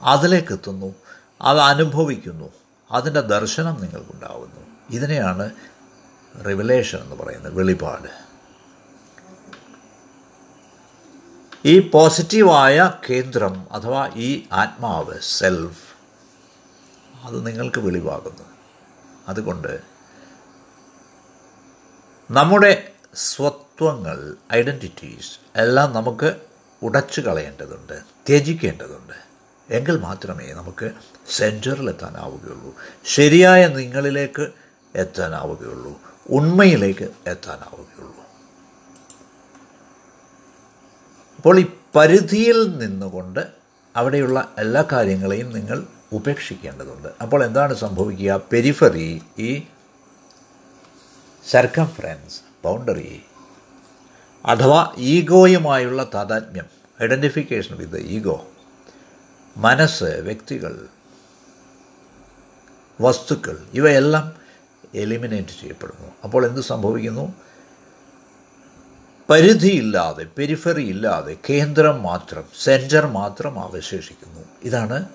അതിലേക്ക് 0.00 0.52
എത്തുന്നു 0.52 0.94
അത് 1.42 1.58
അനുഭവിക്കുന്നു 1.58 2.52
അതിന്റെ 2.90 3.20
ദർശനം 3.20 3.80
നിങ്ങൾക്കുണ്ടാവുന്നു. 3.80 4.60
ഇതിനെയാണ് 4.90 5.50
റിവലേഷൻ 6.46 6.98
എന്ന് 6.98 7.16
പറയുന്നത് 7.16 7.54
വെളിപാട്. 7.54 8.29
ഈ 11.64 11.90
പോസിറ്റീവായ 11.90 12.92
കേന്ദ്രം 13.10 13.66
അഥവാ 13.72 14.10
ഈ 14.14 14.46
ആത്മാവ് 14.52 15.20
സെൽഫ് 15.20 15.94
അത് 17.24 17.46
നിങ്ങൾക്ക് 17.46 17.80
വെളിവാകുന്നു. 17.80 18.42
അതുകൊണ്ട് 19.28 19.80
നമ്മുടെ 22.30 22.92
സ്വത്വങ്ങൾ 23.14 24.36
ഐഡന്റിറ്റീസ് 24.54 25.38
എല്ലാം 25.56 25.92
നമുക്ക് 25.92 26.36
ഉടച്ചു 26.82 27.20
കളയേണ്ടതുണ്ട് 27.20 28.00
ത്യജിക്കേണ്ടതുണ്ട്. 28.28 29.14
എങ്കിൽ 29.70 29.98
മാത്രമേ 29.98 30.52
നമുക്ക് 30.52 30.90
സെന്ററിലെത്താനാവുകയുള്ളൂ 31.30 32.74
ശരിയായ 33.04 33.66
നിങ്ങളിലേക്ക് 33.66 34.48
എത്താനാവുകയുള്ളൂ. 34.94 36.00
ഉണ്മയിലേക്ക് 36.30 37.08
എത്താനാവുകയുള്ളൂ. 37.26 38.19
അപ്പോൾ 41.40 41.58
ഈ 41.60 41.66
പരിധിയിൽ 41.96 42.78
നിന്നുകൊണ്ട് 42.78 43.46
അവിടെയുള്ള 43.96 44.54
എല്ലാ 44.58 44.84
കാര്യങ്ങളെയും 44.92 45.52
നിങ്ങൾ 45.52 45.86
ഉപേക്ഷിക്കേണ്ടതുണ്ട്. 46.12 47.08
അപ്പോൾ 47.22 47.44
എന്താണ് 47.44 47.74
സംഭവിക്കുക? 47.74 48.40
പെരിഫറി 48.52 49.22
ഈ 49.38 49.62
സർക്കംഫറൻസ് 51.50 52.40
ബൗണ്ടറി 52.64 53.22
അഥവാ 54.46 54.94
ഈഗോയുമായുള്ള 54.98 56.10
താതാത്മ്യം 56.14 56.64
ഐഡന്റിഫിക്കേഷൻ 57.02 57.76
വിത്ത് 57.76 57.96
ഈഗോ 57.96 58.46
മനസ്സ് 59.56 60.04
വ്യക്തികൾ 60.04 60.88
വസ്തുക്കൾ 63.00 63.58
ഇവയെല്ലാം 63.74 64.34
എലിമിനേറ്റ് 64.94 65.60
ചെയ്യപ്പെടുന്നു. 65.60 66.12
അപ്പോൾ 66.24 66.46
എന്ത് 66.46 66.60
സംഭവിക്കുന്നു? 66.60 67.34
പരിധിയില്ലാതെ 69.30 70.24
പെരിഫറി 70.24 70.82
ഇല്ലാതെ 70.82 71.36
കേന്ദ്രം 71.50 72.02
മാത്രം 72.02 72.44
സെന്റർ 72.62 73.06
മാത്രം 73.06 73.60
അവശേഷിക്കുന്നു. 73.60 74.40
ഇതാണ് 74.62 75.08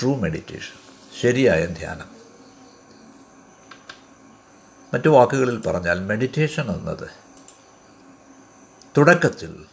ട്രൂ 0.00 0.14
മെഡിറ്റേഷൻ. 0.14 0.78
ശരിയായ 1.22 1.66
ധ്യാനം. 1.66 2.08
മറ്റു 4.94 5.08
വാക്കുകളിൽ 5.08 5.60
പറഞ്ഞാൽ 5.60 6.00
മെഡിറ്റേഷൻ 6.00 6.70
എന്നത് 6.70 7.10
തുടക്കത്തിൽ 8.96 9.64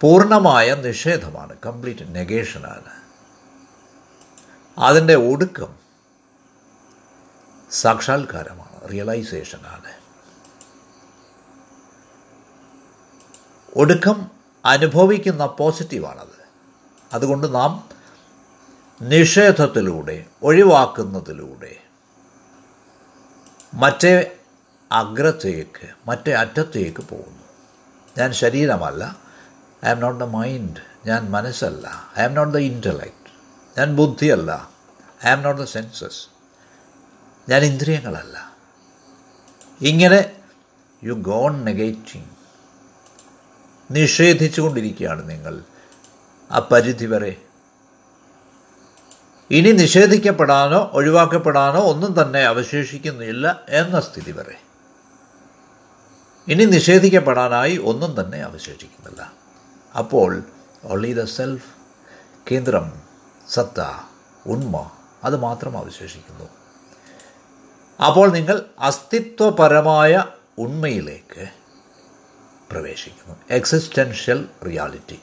പൂർണമായ 0.00 0.74
നിഷേധമാണ് 0.74 1.56
കംപ്ലീറ്റ് 1.66 2.14
നെഗേഷനാണ്. 2.14 3.02
അതിന്റെ 4.78 5.14
ഒടുക്കം 5.14 5.74
സാക്ഷാത്കാരമാണ് 7.70 8.92
റിയലൈസേഷനാണ്. 8.92 9.99
ഒടുക്കം 13.76 14.30
അനുഭവിക്കുന്ന 14.64 15.46
പോസിറ്റീവാണത്. 15.46 16.38
അതുകൊണ്ട് 17.12 17.54
നാം 17.54 17.88
നിഷേധത്തിലൂടെ 19.02 20.24
ഒഴിവാക്കുന്നതിലൂടെ 20.42 21.76
മറ്റേ 23.74 24.36
അഗ്രത്തേക്ക് 24.92 25.86
മറ്റേ 26.06 26.32
അറ്റത്തേക്ക് 26.32 27.02
പോകുന്നു. 27.02 27.44
ഞാൻ 28.18 28.32
ശരീരമല്ല 28.32 29.16
I 29.86 29.90
am 29.90 30.00
not 30.00 30.20
the 30.20 30.22
mind 30.22 30.80
ഞാൻ 31.06 31.30
മനസ്സല്ല 31.30 32.12
I 32.18 32.22
am 32.22 32.34
not 32.34 32.54
the 32.54 32.56
intellect 32.56 33.30
ഞാൻ 33.78 33.96
ബുദ്ധിയല്ല 33.96 34.70
I 35.26 35.30
am 35.30 35.42
not 35.42 35.60
the 35.60 35.64
senses 35.64 36.28
ഞാൻ 37.48 37.62
ഇന്ദ്രിയങ്ങളല്ല. 37.62 38.54
ഇങ്ങനെ 39.80 40.32
യു 41.04 41.12
ഗോൺ 41.12 41.64
നെഗേറ്റിംഗ് 41.64 42.29
നിഷേധിച്ചുകൊണ്ടിരിക്കുകയാണ് 43.90 45.30
നിങ്ങൾ. 45.30 45.60
ആ 46.50 46.68
പരിധി 46.72 47.06
വരെ. 47.06 47.36
ഇനി 49.50 49.72
നിഷേധിക്കപ്പെടാനോ 49.72 50.90
ഒഴിവാക്കപ്പെടാനോ 50.92 51.80
ഒന്നും 51.80 52.22
തന്നെ 52.22 52.40
അവശേഷിക്കുന്നില്ല 52.40 53.64
എന്ന 53.68 54.00
സ്ഥിതി 54.00 54.32
വരെ. 54.32 54.60
ഇനി 56.48 56.64
നിഷേധിക്കപ്പെടാനായി 56.64 57.76
ഒന്നും 57.76 58.20
തന്നെ 58.20 58.38
അവശേഷിക്കുന്നില്ല. 58.38 59.32
അപ്പോൾ 59.98 60.42
ഓൺലി 60.84 61.12
ദ 61.12 61.24
സെൽഫ് 61.24 61.66
കേന്ദ്രം 62.52 62.92
സത്ത 63.48 63.80
ഉണ്മ 64.46 64.90
അത് 65.24 65.36
മാത്രം 65.36 65.78
അവശേഷിക്കുന്നു. 65.78 66.48
അപ്പോൾ 68.06 68.30
നിങ്ങൾ 68.30 68.62
അസ്തിത്വപരമായ 68.78 70.24
ഉണ്മയിലേക്ക് 70.58 71.59
പ്രവേശിക്കുന്നു. 72.70 73.36
എക്സിസ്റ്റൻഷ്യൽ 73.50 74.48
റിയാലിറ്റി 74.66 75.20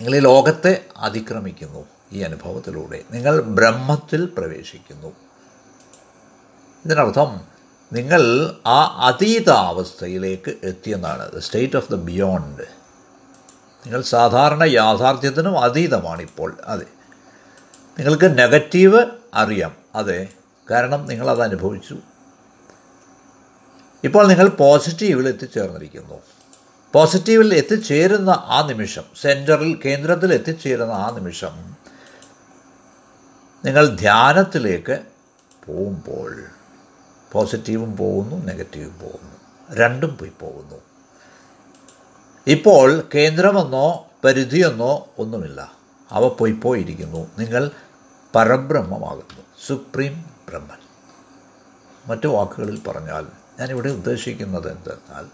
നിങ്ങൾ 0.00 0.16
ഈ 0.16 0.20
ലോകത്തെ 0.20 0.84
അതിക്രമിക്കുന്നു 0.96 1.86
ഈ 2.12 2.20
അനുഭവത്തിലൂടെ. 2.20 3.02
നിങ്ങൾ 3.10 3.40
ബ്രഹ്മത്തിൽ 3.40 4.24
പ്രവേശിക്കുന്നു. 4.24 5.12
ഇതിനർത്ഥം 6.86 7.40
നിങ്ങൾ 7.92 8.22
ആ 8.66 8.84
അതീതാവസ്ഥയിലേക്ക് 8.84 10.54
എത്തിയെന്നാണ്. 10.62 11.32
The 11.32 11.38
state 11.38 11.76
of 11.76 11.92
the 11.92 11.94
beyond 11.94 12.62
നിങ്ങൾ 13.86 14.02
സാധാരണ 14.02 14.64
യാഥാർത്ഥ്യത്തിനും 14.64 15.58
അതീതമാണ് 15.58 16.22
ഇപ്പോൾ 16.22 16.56
അതെ. 16.64 16.86
നിങ്ങൾക്ക് 17.98 18.38
നെഗറ്റീവ് 18.38 19.06
അറിയാം. 19.34 19.76
അതെ. 19.94 20.28
കാരണം 20.70 21.06
നിങ്ങളത് 21.06 21.42
അനുഭവിച്ചു. 21.42 21.98
ഇപ്പോൾ 24.04 24.26
നിങ്ങൾ 24.26 24.48
പോസിറ്റീവിൽ 24.48 25.28
എത്തിച്ചേർന്നിരിക്കുന്നു. 25.28 26.14
പോസിറ്റീവിൽ 26.92 27.54
എത്തിച്ചേരുന്ന 27.54 28.30
ആ 28.30 28.66
നിമിഷം 28.66 29.02
സെന്ററിൽ 29.20 29.80
കേന്ദ്രത്തിൽ 29.84 30.34
എത്തിച്ചേരുന്ന 30.34 30.92
ആ 30.92 31.10
നിമിഷം 31.10 31.76
നിങ്ങൾ 33.64 33.86
ധ്യാനത്തിലേക്ക് 33.86 34.98
പോകുമ്പോൾ 35.66 36.44
പോസിറ്റീവും 37.32 37.96
പോകുന്നു 37.96 38.46
നെഗറ്റീവും 38.46 38.98
പോകുന്നു. 38.98 39.36
രണ്ടും 39.74 40.18
പോയി 40.18 40.32
പോകുന്നു. 40.40 40.80
ഇപ്പോൾ 42.46 43.08
കേന്ദ്രമെന്നോ 43.14 44.06
പരിധിയെന്നോ 44.24 45.08
ഒന്നുമില്ല. 45.18 45.72
അവ 46.10 46.28
പോയി 46.28 46.52
പോയിരിക്കുന്നു. 46.52 47.30
നിങ്ങൾ 47.38 47.70
പരബ്രഹ്മമാകുന്നു. 48.34 49.42
സുപ്രീം 49.66 50.24
ബ്രഹ്മൻ. 50.48 50.78
മറ്റു 52.06 52.26
വാക്കുകളിൽ 52.26 52.82
പറഞ്ഞാൽ 52.86 53.43
ഞാനിവിടെ 53.58 53.88
ഉദ്ദേശിക്കുന്നത് 53.88 54.70
എന്തെന്നാൽ 54.70 55.24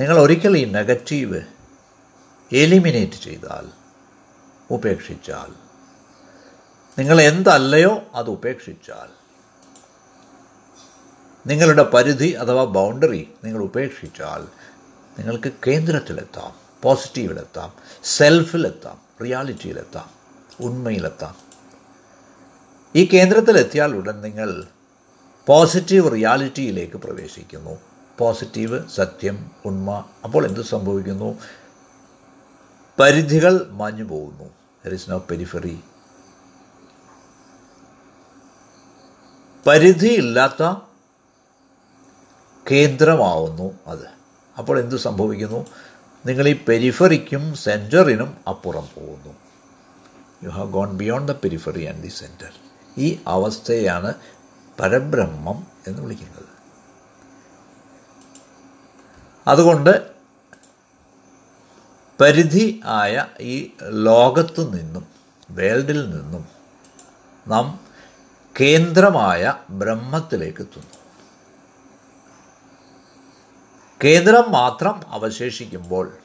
നിങ്ങൾ 0.00 0.18
ഒരിക്കൽ 0.18 0.56
ഈ 0.56 0.64
നെഗറ്റീവ് 0.64 1.40
എലിമിനേറ്റ് 2.52 3.12
ചെയ്താൽ 3.12 3.66
ഉപേക്ഷിച്ചാൽ 4.70 5.50
നിങ്ങൾ 6.98 7.20
എന്തല്ലയോ 7.20 8.02
അത് 8.14 8.30
ഉപേക്ഷിച്ചാൽ 8.30 9.08
നിങ്ങളുടെ 11.46 11.82
പരിധി 11.82 12.30
അഥവാ 12.30 12.64
ബൗണ്ടറി 12.64 13.28
നിങ്ങൾ 13.44 13.62
ഉപേക്ഷിച്ചാൽ 13.62 14.48
നിങ്ങൾക്ക് 15.18 15.52
കേന്ദ്രത്തിലെത്താം 15.66 16.52
പോസിറ്റീവിലെത്താം 16.82 17.72
സെൽഫിലെത്താം 18.04 19.02
റിയാലിറ്റിയിലെത്താം 19.22 20.10
ഉണ്മയിലെത്താം. 20.60 21.36
ഈ 22.94 23.04
കേന്ദ്രത്തിലെത്തിയാൽ 23.12 23.96
ഉടൻ 23.96 24.20
നിങ്ങൾ 24.20 24.64
പോസിറ്റീവ് 25.46 26.12
റിയാലിറ്റിയിലേക്ക് 26.12 26.96
പ്രവേശിക്കുന്നു. 26.96 27.78
പോസിറ്റീവ് 28.18 28.88
സത്യം 28.88 29.50
ഉണ്മ. 29.64 30.04
അപ്പോൾ 30.24 30.46
എന്ത് 30.46 30.60
സംഭവിക്കുന്നു? 30.60 31.38
പരിധികൾ 33.00 33.66
മാഞ്ഞു 33.70 34.04
പോകുന്നു. 34.04 34.44
ദർ 34.86 34.94
ഇസ് 34.94 35.10
നോ 35.10 35.26
പെരിഫറി 35.30 35.80
പരിധിയില്ലാത്ത 39.66 40.62
കേന്ദ്രമാവുന്നു 42.70 43.78
അത്. 43.86 44.06
അപ്പോൾ 44.58 44.80
എന്ത് 44.80 44.96
സംഭവിക്കുന്നു? 44.96 45.66
നിങ്ങൾ 46.26 46.48
ഈ 46.48 46.64
പെരിഫറിക്കും 46.68 47.54
സെന്ററിനും 47.54 48.36
അപ്പുറം 48.48 48.88
പോകുന്നു. 48.96 49.34
You 50.44 50.48
have 50.48 50.72
gone 50.72 50.96
beyond 50.96 51.32
the 51.32 51.34
periphery 51.34 51.84
and 51.84 52.02
the 52.02 52.08
centre 52.08 52.52
ഈ 52.98 53.18
അവസ്ഥയാണ് 53.26 54.14
പരബ്രഹ്മം 54.80 55.66
എന്ന് 55.86 56.02
വിളിക്കുന്നത്. 56.02 56.44
അതുകൊണ്ട് 59.48 60.10
പരിധി 62.20 62.80
ആയ 62.84 63.26
ഈ 63.40 63.72
ലോകത്തു 63.82 64.62
നിന്നും 64.62 65.06
വേൾഡിൽ 65.50 66.10
നിന്നും 66.10 66.48
നാം 67.48 67.80
കേന്ദ്രമായ 68.60 69.54
ബ്രഹ്മത്തിലേക്ക് 69.70 70.60
എത്തുന്നു. 70.60 70.96
കേന്ദ്രം 74.04 74.52
മാത്രം 74.52 75.02
അവശേഷിക്കുമ്പോൾ 75.08 76.18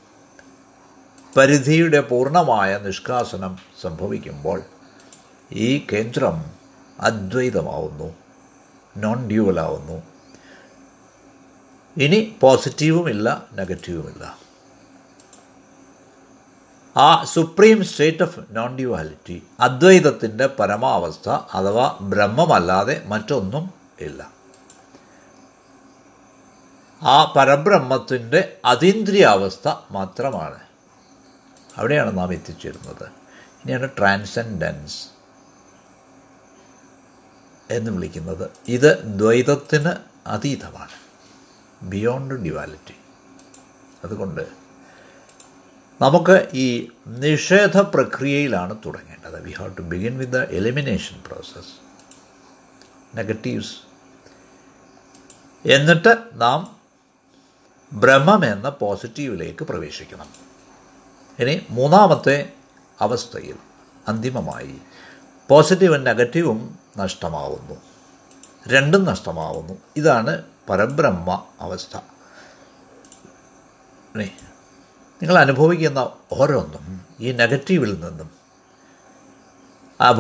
പരിധിയുടെ 1.37 1.99
പൂർണമായ 1.99 2.77
നിഷ്കാസനം 2.77 3.57
സംഭവിക്കുമ്പോൾ 3.81 4.61
ഈ 5.51 5.87
കേന്ദ്രം 5.93 6.45
അദ്വൈതമാവുന്നു. 6.99 8.24
നോൺ 8.97 9.27
ഡ്യൂവലാവുന്നു 9.27 10.03
ഇനി 11.97 12.37
പോസിറ്റീവുമില്ല 12.41 13.47
നെഗറ്റീവുമില്ല 13.53 14.37
ആ 16.97 17.23
supreme 17.23 17.83
state 17.83 18.23
of 18.23 18.39
non 18.51 18.75
duality 18.75 19.43
അദ്വൈതത്തിന്റെ 19.59 20.45
പരമാവസ്ഥ 20.45 21.29
അഥവാ 21.29 21.97
ബ്രഹ്മമല്ലാതെ 22.01 23.03
മറ്റൊന്നും 23.05 23.73
ഇല്ല. 23.99 24.31
ആ 27.03 27.33
പരബ്രഹ്മത്തിന്റെ 27.35 28.57
അതീന്ദ്രിയാവസ്ഥ 28.65 29.73
മാത്രമാണ്. 29.91 30.59
അവിടെയാണ് 31.77 32.17
നാം 32.17 32.33
എത്തിച്ചേരുന്നത്. 32.33 33.03
ഇനിയാണ് 33.65 33.89
ട്രാൻസെൻഡൻസ് 33.97 35.14
എന്ന് 37.69 37.91
വിളിക്കുന്നത് 37.91 38.51
ഇത് 38.67 39.03
ദ്വൈതത്തിന് 39.03 39.91
അതീതമാണ്. 40.27 40.91
ബിയോണ്ട് 41.81 42.33
ഡ്യുവാലിറ്റി 42.33 42.95
അതുകൊണ്ട് 44.03 44.47
നമുക്ക് 46.01 46.49
ഈ 46.53 46.89
നിഷേധ 47.07 47.77
പ്രക്രിയയിലാണ് 47.77 48.77
തുടങ്ങേണ്ടത്. 48.85 49.43
We 49.43 49.51
have 49.51 49.77
to 49.77 49.81
begin 49.81 50.17
with 50.17 50.33
the 50.33 50.37
elimination 50.37 51.23
process 51.27 51.73
negatives 53.17 53.75
എന്നിട്ട് 55.67 56.17
നാം 56.33 56.75
ബ്രഹ്മം 57.93 58.45
എന്ന 58.45 58.69
പോസിറ്റീവിലേക്ക് 58.69 59.63
പ്രവേശിക്കണം. 59.63 60.27
ഇനി 61.39 61.61
മൂന്നാമത്തെ 61.69 62.53
അവസ്ഥയിൽ 63.01 63.55
അന്തിമമായി 64.07 64.75
പോസിറ്റീവും 65.49 66.03
നെഗറ്റീവും 66.03 66.79
നഷ്ടമാവുന്നു. 66.97 67.75
രണ്ടും 68.67 69.03
നഷ്ടമാവുന്നു. 69.03 69.73
ഇതാണ് 69.95 70.41
പരബ്രഹ്മ 70.69 71.45
അവസ്ഥ. 71.61 71.97
നിങ്ങൾ 75.21 75.37
അനുഭവിക്കുന്ന 75.37 76.11
ഓരോന്നും 76.31 77.05
ഈ 77.19 77.31
നെഗറ്റീവിൽ 77.31 78.01
നിന്നും 78.05 78.29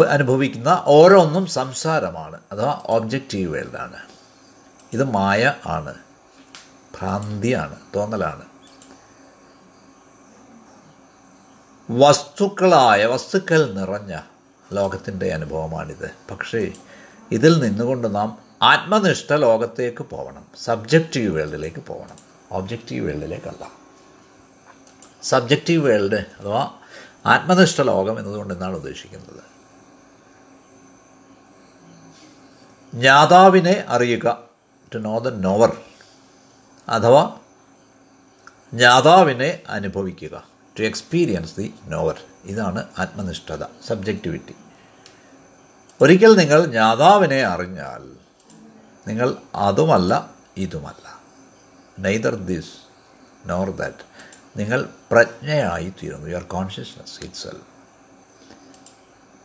അനുഭവിക്കുന്ന 0.09 0.83
ഓരോന്നും 0.85 1.45
സംസാരമാണ്. 1.45 2.39
അഥവാ 2.51 2.81
ഒബ്ജക്റ്റീവ് 2.85 3.53
വേൾഡാണ്. 3.53 3.97
ഇത് 4.93 5.03
മായ 5.03 5.53
ആണ്. 5.65 5.95
ഭ്രാന്തിയാണ്. 6.99 7.75
തോന്നലാണ്. 7.95 8.45
വസ്തുക്കളായ 11.91 13.05
വസ്തുക്കൾ 13.05 13.73
നിറഞ്ഞ 13.73 14.19
ലോകത്തിന്റെ 14.73 15.33
അനുഭവമാണിത്. 15.33 16.11
പക്ഷേ 16.31 16.71
ഇതിൽ 17.31 17.59
നിന്നുകൊണ്ട് 17.59 18.15
നാം 18.15 18.37
ആത്മനിഷ്ഠ 18.61 19.33
ലോകത്തേക്ക് 19.33 20.03
പോകണം 20.03 20.45
സബ്ജക്റ്റീവ് 20.63 21.35
വേൾഡിലേക്ക് 21.35 21.83
പോകണം 21.85 22.17
ഒബ്ജക്റ്റീവ് 22.51 23.07
വേൾഡിലേക്കല്ല. 23.07 23.71
സബ്ജക്റ്റീവ് 25.23 25.85
വേൾഡ് 25.85 26.15
അഥവാ 26.15 26.71
ആത്മനിഷ്ഠ 27.25 27.81
ലോകം 27.81 28.19
എന്നതുകൊണ്ട് 28.19 28.53
എന്നാണ് 28.53 28.75
ഉദ്ദേശിക്കുന്നത്? 28.75 29.55
ജ്ഞാതാവിനെ 32.93 33.85
അറിയുക 33.87 34.39
ടു 34.95 34.97
നോ 34.97 35.19
ദ 35.19 35.27
നോവർ 35.27 35.77
അഥവാ 36.89 37.37
ജ്ഞാതാവിനെ 38.73 39.59
അനുഭവിക്കുക. 39.69 40.54
ടു 40.79 40.83
എക്സ്പീരിയൻസ് 40.83 41.55
ദി 41.57 41.73
നോവർ 41.87 42.17
ഇതാണ് 42.45 42.83
ആത്മനിഷ്ഠത 42.99 43.63
സബ്ജക്റ്റിവിറ്റി 43.87 44.55
ഒരിക്കൽ 46.01 46.37
നിങ്ങൾ 46.37 46.65
ജ്ഞാതാവിനെ 46.65 47.41
അറിഞ്ഞാൽ 47.43 48.03
നിങ്ങൾ 49.07 49.37
അതുമല്ല 49.55 50.31
ഇതുമല്ല. 50.57 51.19
നെയ്തർ 51.99 52.35
ദിസ് 52.35 52.73
നോർ 53.47 53.69
ദാറ്റ് 53.69 54.03
നിങ്ങൾ 54.59 54.89
പ്രജ്ഞയായി 55.11 55.93
തീരുന്നു. 56.03 56.27
യുവർ 56.27 56.43
കോൺഷ്യസ്നസ് 56.43 57.23
ഇറ്റ്സെൽ 57.23 57.57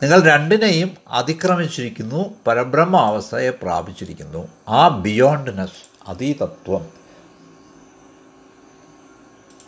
നിങ്ങൾ 0.03 0.23
രണ്ടിനെയും 0.23 0.97
അതിക്രമിച്ചിരിക്കുന്നു 1.09 2.35
പരബ്രഹ്മ 2.47 2.97
അവസ്ഥയെ 2.97 3.51
പ്രാപിച്ചിരിക്കുന്നു. 3.51 4.49
ആ 4.69 4.89
ബിയോണ്ട്നെസ് 4.89 6.09
അതീതത്വം 6.09 7.00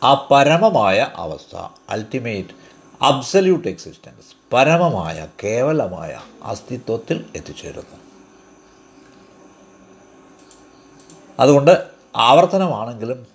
ആ 0.02 0.28
പരമമായ 0.30 1.08
അവസ്ഥ 1.16 1.56
അൾട്ടിമേറ്റ് 1.90 2.48
അബ്സല്യൂട്ട് 3.02 3.68
എക്സിസ്റ്റൻസ് 3.68 4.54
പരമമായ 4.54 5.28
കേവലമായ 5.44 6.20
അസ്തിത്വത്തിൽ 6.42 7.24
എത്തിച്ചേരുന്നു. 7.36 7.96
അതുകൊണ്ട് 11.40 11.86
ആവർത്തനമാണെങ്കിലും 12.16 13.26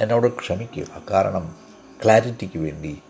എന്നോട് 0.00 0.38
ക്ഷമിക്കുക. 0.38 1.02
കാരണം 1.10 1.56
ക്ലാരിറ്റിക്ക് 2.04 2.58
വേണ്ടി 2.58 3.02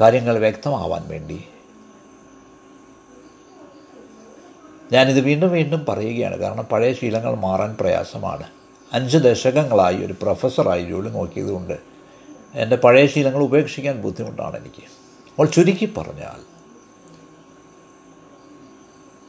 കാര്യങ്ങൾ 0.00 0.38
വ്യക്തമാവാൻ 0.38 1.08
വേണ്ടി 1.08 1.44
ഞാനിത് 4.92 5.20
വീണ്ടും 5.20 5.48
വീണ്ടും 5.48 5.84
പറയുകയാണ്. 5.88 6.36
കാരണം 6.36 6.64
പഴയ 6.64 6.92
ശീലങ്ങൾ 6.92 7.34
മാറാൻ 7.34 7.76
പ്രയാസമാണ്. 7.80 8.63
അഞ്ച് 8.94 9.18
ദശകങ്ങളായി 9.18 9.96
ഒരു 10.06 10.14
പ്രൊഫസറായി 10.22 10.84
ജോലി 10.84 11.08
നോക്കിയതുകൊണ്ട് 11.08 11.78
എന്റെ 12.54 12.76
പഴയ 12.76 13.06
ശീലങ്ങൾ 13.06 13.42
ഉപേക്ഷിക്കാൻ 13.42 14.02
ബുദ്ധിമുട്ടാണ് 14.02 14.56
എനിക്ക്. 14.56 14.84
അപ്പോൾ 15.30 15.46
ചുരുക്കി 15.46 15.86
പറഞ്ഞാൽ 15.96 16.40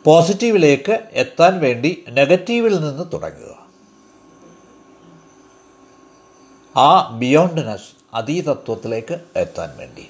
പോസിറ്റീവിലേക്ക് 0.06 1.00
എത്താൻ 1.12 1.60
വേണ്ടി 1.60 2.04
നെഗറ്റീവിൽ 2.10 2.76
നിന്ന് 2.80 3.06
തുടങ്ങുക. 3.14 3.66
ആ 6.78 7.10
ബിയോണ്ട്നെസ് 7.18 7.90
അതീതത്വത്തിലേക്ക് 8.14 9.20
എത്താൻ 9.36 9.78
വേണ്ടി. 9.78 10.08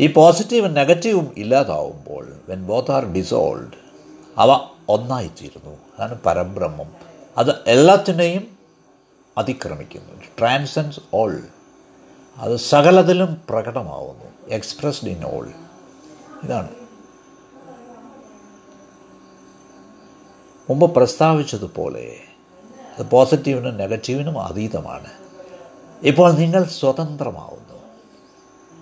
ഈ 0.00 0.06
പോസിറ്റീവും 0.12 0.74
നെഗറ്റീവും 0.74 1.34
ഇല്ലാതാവുമ്പോൾ 1.36 2.32
വെൻ 2.48 2.66
ബോത്ത് 2.66 2.90
ആർ 2.90 3.04
ഡിസോൾഡ് 3.04 3.76
അവ 4.38 4.68
ഒന്നായിത്തീരുന്നു. 4.88 5.70
അതാണ് 5.70 6.22
പരബ്രഹ്മം. 6.22 7.13
അത് 7.38 7.64
എല്ലാത്തിനെയും 7.66 8.58
അതിക്രമിക്കുന്നു. 9.38 10.22
ട്രാൻസൻസ് 10.38 11.00
ഓൾ 11.14 11.42
അത് 12.36 12.56
സകലതിലും 12.56 13.42
പ്രകടമാവുന്നു. 13.48 14.24
എക്സ്പ്രസ്ഡ് 14.48 15.08
ഇൻ 15.08 15.24
ഓൾ 15.24 15.50
ഇതാണ്. 16.44 16.68
മുമ്പ് 20.70 20.94
പ്രസ്താവിച്ചതുപോലെ 20.96 22.20
അത് 22.98 23.10
പോസിറ്റീവിനും 23.10 23.76
നെഗറ്റീവിനും 23.76 24.42
അതീതമാണ്. 24.42 25.12
ഇപ്പോൾ 26.02 26.32
നിങ്ങൾ 26.32 26.64
സ്വതന്ത്രമാവുന്നു. 26.64 27.80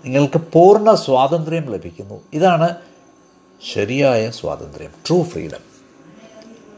നിങ്ങൾക്ക് 0.05 0.37
പൂർണ 0.37 0.93
സ്വാതന്ത്ര്യം 0.93 1.63
ലഭിക്കുന്നു. 1.63 2.21
ഇതാണ് 2.33 2.75
ശരിയായ 3.73 4.31
സ്വാതന്ത്ര്യം. 4.31 4.91
ട്രൂ 5.07 5.23
ഫ്രീഡം 5.23 5.72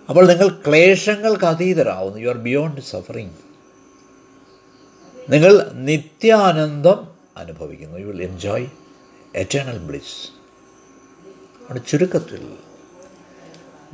അപ്പോൾ 0.09 0.27
നിങ്ങൾ 0.27 0.47
ക്ലേശങ്ങൾക്ക് 0.47 1.45
അതീതരാകുന്നു 1.45 2.17
യു 2.17 2.29
ആർ 2.29 2.37
ബിയോണ്ട് 2.37 2.81
സഫറിങ് 2.81 3.33
നിങ്ങൾ 5.29 5.71
നിത്യാനന്ദം 5.73 7.07
അനുഭവിക്കുന്നു. 7.37 7.97
You 7.97 8.05
will 8.05 8.23
enjoy 8.23 8.67
eternal 9.35 9.77
bliss 9.77 10.31
അവിടെ 11.61 11.79
ചുരുക്കത്തിൽ 11.79 12.57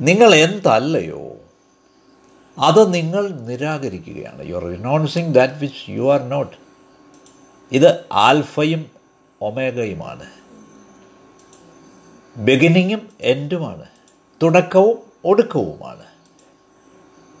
നിങ്ങൾ 0.00 0.34
എന്തല്ലയോ 0.34 1.36
അത് 2.58 2.94
നിങ്ങൾ 2.94 3.28
നിരാകരിക്കുകയാണ്. 3.28 4.48
You 4.48 4.54
are 4.54 4.64
renouncing 4.64 5.34
that 5.34 5.54
which 5.54 5.90
you 5.90 6.12
are 6.12 6.22
not 6.22 6.56
ഇത് 7.72 8.04
ആൽഫയും 8.12 8.90
ഒമേഗയുമാണ്. 9.40 10.26
ബിഗിനിങ്ങും 12.36 13.08
എൻഡുമാണ് 13.20 13.86
തുടക്കവും 14.42 15.11
ഒടുക്കവുമാണ്. 15.24 16.06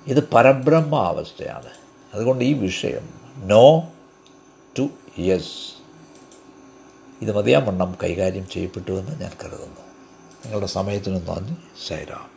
ഇത് 0.06 0.28
പരബ്രഹ്മ 0.30 0.96
അവസ്ഥയാണ് 0.96 1.68
അതുകൊണ്ട് 2.14 2.44
ഈ 2.44 2.52
വിഷയം 2.52 3.08
നോ 3.36 3.88
ടു 4.78 4.88
യെസ് 5.18 5.72
ഇത് 7.22 7.36
മതിയാവണ്ണം 7.36 7.96
കൈകാര്യം 8.02 8.48
ചെയ്യപ്പെട്ടുവെന്ന് 8.48 9.20
ഞാൻ 9.20 9.30
കരുതുന്നു. 9.44 9.80
നിങ്ങളുടെ 10.44 10.66
സമയത്തിന് 10.66 11.16
നന്ദി. 11.16 11.56
സൈറാം 11.88 12.30